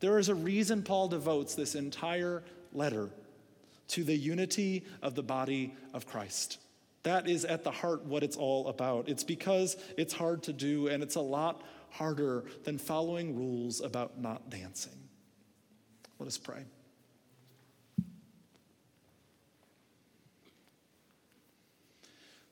There 0.00 0.18
is 0.18 0.28
a 0.28 0.34
reason 0.34 0.82
Paul 0.82 1.08
devotes 1.08 1.54
this 1.54 1.74
entire 1.74 2.42
letter 2.72 3.10
to 3.88 4.04
the 4.04 4.16
unity 4.16 4.84
of 5.02 5.14
the 5.14 5.22
body 5.22 5.74
of 5.94 6.06
Christ. 6.06 6.58
That 7.08 7.26
is 7.26 7.46
at 7.46 7.64
the 7.64 7.70
heart 7.70 8.04
what 8.04 8.22
it's 8.22 8.36
all 8.36 8.68
about. 8.68 9.08
It's 9.08 9.24
because 9.24 9.78
it's 9.96 10.12
hard 10.12 10.42
to 10.42 10.52
do, 10.52 10.88
and 10.88 11.02
it's 11.02 11.14
a 11.14 11.22
lot 11.22 11.62
harder 11.88 12.44
than 12.64 12.76
following 12.76 13.34
rules 13.34 13.80
about 13.80 14.20
not 14.20 14.50
dancing. 14.50 15.08
Let 16.18 16.26
us 16.26 16.36
pray. 16.36 16.66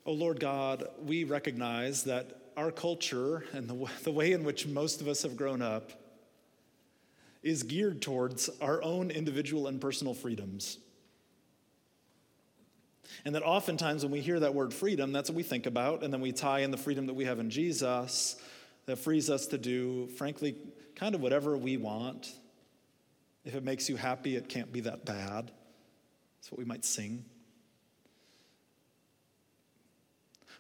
Oh 0.07 0.13
Lord 0.13 0.41
God, 0.41 0.89
we 1.05 1.25
recognize 1.25 2.05
that 2.05 2.41
our 2.57 2.71
culture 2.71 3.45
and 3.53 3.69
the, 3.69 3.91
the 4.05 4.11
way 4.11 4.33
in 4.33 4.43
which 4.43 4.67
most 4.67 5.03
of 5.03 5.07
us 5.09 5.21
have 5.21 5.37
grown 5.37 5.61
up 5.61 5.93
is 7.43 7.63
geared 7.63 8.01
towards 8.01 8.49
our 8.63 8.83
own 8.83 9.11
individual 9.11 9.67
and 9.67 9.83
personal 9.83 10.15
freedoms. 10.15 10.79
And 13.25 13.35
that 13.35 13.43
oftentimes 13.43 14.03
when 14.03 14.13
we 14.13 14.21
hear 14.21 14.41
that 14.41 14.55
word 14.55 14.73
freedom, 14.73 15.13
that's 15.13 15.31
what 15.31 15.37
we 15.37 15.43
think 15.43 15.67
about, 15.67 16.03
and 16.03 16.13
then 16.13 16.21
we 16.21 16.33
tie 16.33 16.61
in 16.61 16.71
the 16.71 16.77
freedom 16.77 17.07
that 17.07 17.15
we 17.15 17.25
have 17.25 17.39
in 17.39 17.51
Jesus 17.51 18.37
that 18.87 18.97
frees 18.99 19.31
us 19.31 19.47
to 19.49 19.59
do, 19.59 20.07
frankly, 20.09 20.57
kind 20.95 21.15
of 21.15 21.21
whatever 21.21 21.57
we 21.57 21.77
want. 21.77 22.33
If 23.45 23.55
it 23.55 23.65
makes 23.65 23.89
you 23.89 23.97
happy, 23.97 24.37
it 24.37 24.49
can't 24.49 24.73
be 24.73 24.81
that 24.81 25.05
bad. 25.05 25.51
That's 26.39 26.51
what 26.51 26.59
we 26.59 26.65
might 26.65 26.85
sing. 26.85 27.25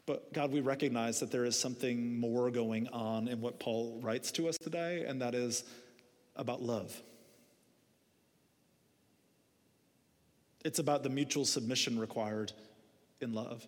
But 0.06 0.32
God, 0.32 0.52
we 0.52 0.60
recognize 0.60 1.18
that 1.20 1.32
there 1.32 1.44
is 1.44 1.58
something 1.58 2.18
more 2.18 2.50
going 2.50 2.86
on 2.88 3.26
in 3.26 3.40
what 3.40 3.58
Paul 3.58 3.98
writes 4.02 4.30
to 4.32 4.48
us 4.48 4.56
today, 4.56 5.04
and 5.04 5.20
that 5.20 5.34
is 5.34 5.64
about 6.36 6.62
love. 6.62 7.00
It's 10.66 10.80
about 10.80 11.04
the 11.04 11.08
mutual 11.08 11.44
submission 11.44 11.96
required 11.96 12.50
in 13.20 13.32
love. 13.32 13.64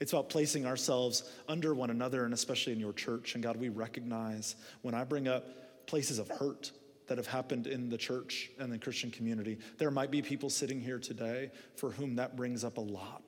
It's 0.00 0.12
about 0.12 0.28
placing 0.28 0.66
ourselves 0.66 1.22
under 1.46 1.72
one 1.72 1.90
another, 1.90 2.24
and 2.24 2.34
especially 2.34 2.72
in 2.72 2.80
your 2.80 2.92
church. 2.92 3.34
And 3.34 3.44
God, 3.44 3.56
we 3.56 3.68
recognize 3.68 4.56
when 4.82 4.96
I 4.96 5.04
bring 5.04 5.28
up 5.28 5.86
places 5.86 6.18
of 6.18 6.26
hurt 6.26 6.72
that 7.06 7.16
have 7.16 7.28
happened 7.28 7.68
in 7.68 7.90
the 7.90 7.96
church 7.96 8.50
and 8.58 8.72
the 8.72 8.78
Christian 8.78 9.12
community, 9.12 9.56
there 9.78 9.92
might 9.92 10.10
be 10.10 10.20
people 10.20 10.50
sitting 10.50 10.80
here 10.80 10.98
today 10.98 11.52
for 11.76 11.92
whom 11.92 12.16
that 12.16 12.34
brings 12.34 12.64
up 12.64 12.78
a 12.78 12.80
lot. 12.80 13.22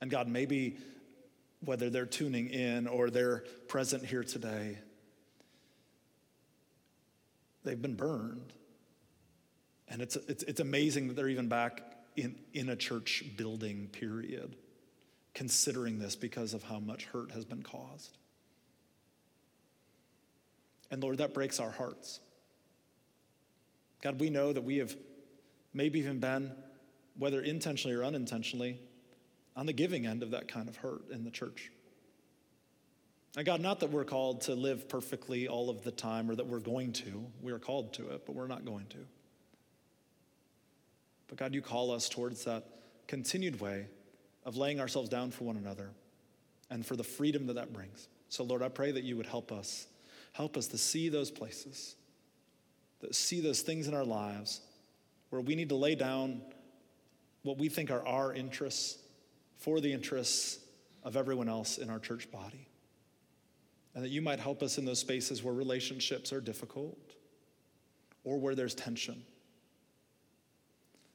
And 0.00 0.10
God, 0.10 0.28
maybe 0.28 0.78
whether 1.60 1.90
they're 1.90 2.06
tuning 2.06 2.48
in 2.48 2.86
or 2.86 3.10
they're 3.10 3.44
present 3.68 4.02
here 4.02 4.24
today, 4.24 4.78
they've 7.66 7.80
been 7.80 7.96
burned. 7.96 8.54
And 9.88 10.00
it's, 10.00 10.16
it's, 10.16 10.42
it's 10.44 10.60
amazing 10.60 11.08
that 11.08 11.14
they're 11.14 11.28
even 11.28 11.48
back 11.48 11.82
in, 12.16 12.36
in 12.54 12.70
a 12.70 12.76
church 12.76 13.24
building, 13.36 13.88
period, 13.88 14.56
considering 15.34 15.98
this 15.98 16.16
because 16.16 16.54
of 16.54 16.62
how 16.62 16.80
much 16.80 17.04
hurt 17.06 17.32
has 17.32 17.44
been 17.44 17.62
caused. 17.62 18.16
And 20.90 21.02
Lord, 21.02 21.18
that 21.18 21.34
breaks 21.34 21.60
our 21.60 21.70
hearts. 21.70 22.20
God, 24.02 24.20
we 24.20 24.30
know 24.30 24.52
that 24.52 24.62
we 24.62 24.78
have 24.78 24.96
maybe 25.74 25.98
even 25.98 26.20
been, 26.20 26.52
whether 27.18 27.40
intentionally 27.40 27.96
or 27.96 28.04
unintentionally, 28.04 28.80
on 29.56 29.66
the 29.66 29.72
giving 29.72 30.06
end 30.06 30.22
of 30.22 30.30
that 30.30 30.48
kind 30.48 30.68
of 30.68 30.76
hurt 30.76 31.10
in 31.10 31.24
the 31.24 31.30
church. 31.30 31.70
And 33.36 33.44
God, 33.44 33.60
not 33.60 33.80
that 33.80 33.90
we're 33.90 34.04
called 34.04 34.40
to 34.42 34.54
live 34.54 34.88
perfectly 34.88 35.46
all 35.46 35.68
of 35.68 35.84
the 35.84 35.90
time 35.90 36.30
or 36.30 36.34
that 36.34 36.46
we're 36.46 36.58
going 36.58 36.92
to. 36.94 37.26
We 37.42 37.52
are 37.52 37.58
called 37.58 37.92
to 37.94 38.08
it, 38.08 38.24
but 38.24 38.34
we're 38.34 38.46
not 38.46 38.64
going 38.64 38.86
to. 38.86 38.98
But 41.28 41.36
God, 41.36 41.54
you 41.54 41.60
call 41.60 41.90
us 41.90 42.08
towards 42.08 42.44
that 42.44 42.64
continued 43.06 43.60
way 43.60 43.86
of 44.46 44.56
laying 44.56 44.80
ourselves 44.80 45.10
down 45.10 45.30
for 45.30 45.44
one 45.44 45.58
another 45.58 45.90
and 46.70 46.84
for 46.84 46.96
the 46.96 47.04
freedom 47.04 47.46
that 47.46 47.54
that 47.54 47.74
brings. 47.74 48.08
So, 48.30 48.42
Lord, 48.42 48.62
I 48.62 48.68
pray 48.68 48.90
that 48.92 49.04
you 49.04 49.18
would 49.18 49.26
help 49.26 49.52
us. 49.52 49.86
Help 50.32 50.56
us 50.56 50.66
to 50.68 50.78
see 50.78 51.08
those 51.08 51.30
places, 51.30 51.94
that 53.00 53.14
see 53.14 53.40
those 53.40 53.60
things 53.60 53.86
in 53.86 53.94
our 53.94 54.04
lives 54.04 54.60
where 55.30 55.42
we 55.42 55.54
need 55.54 55.68
to 55.68 55.76
lay 55.76 55.94
down 55.94 56.40
what 57.42 57.58
we 57.58 57.68
think 57.68 57.90
are 57.90 58.06
our 58.06 58.32
interests 58.32 58.98
for 59.58 59.80
the 59.80 59.92
interests 59.92 60.58
of 61.04 61.16
everyone 61.16 61.48
else 61.48 61.78
in 61.78 61.90
our 61.90 61.98
church 61.98 62.30
body. 62.30 62.68
And 63.96 64.04
that 64.04 64.10
you 64.10 64.20
might 64.20 64.38
help 64.38 64.62
us 64.62 64.76
in 64.76 64.84
those 64.84 64.98
spaces 64.98 65.42
where 65.42 65.54
relationships 65.54 66.30
are 66.30 66.40
difficult 66.40 67.14
or 68.24 68.38
where 68.38 68.54
there's 68.54 68.74
tension 68.74 69.24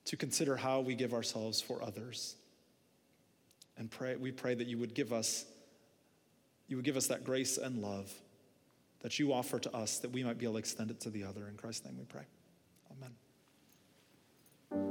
to 0.05 0.17
consider 0.17 0.55
how 0.55 0.81
we 0.81 0.95
give 0.95 1.13
ourselves 1.13 1.61
for 1.61 1.83
others. 1.83 2.35
And 3.77 3.89
pray, 3.89 4.15
we 4.15 4.31
pray 4.31 4.55
that 4.55 4.65
you 4.65 4.79
would 4.79 4.95
give 4.95 5.13
us 5.13 5.45
you 6.67 6.77
would 6.77 6.85
give 6.85 6.97
us 6.97 7.07
that 7.07 7.23
grace 7.25 7.57
and 7.57 7.81
love 7.83 8.11
that 9.01 9.19
you 9.19 9.33
offer 9.33 9.59
to 9.59 9.75
us 9.75 9.99
that 9.99 10.09
we 10.09 10.23
might 10.23 10.37
be 10.37 10.45
able 10.45 10.53
to 10.53 10.59
extend 10.59 10.89
it 10.89 11.01
to 11.01 11.09
the 11.09 11.23
other. 11.23 11.47
In 11.49 11.57
Christ's 11.57 11.85
name 11.85 11.97
we 11.97 12.05
pray. 12.05 12.23
Amen. 12.97 13.11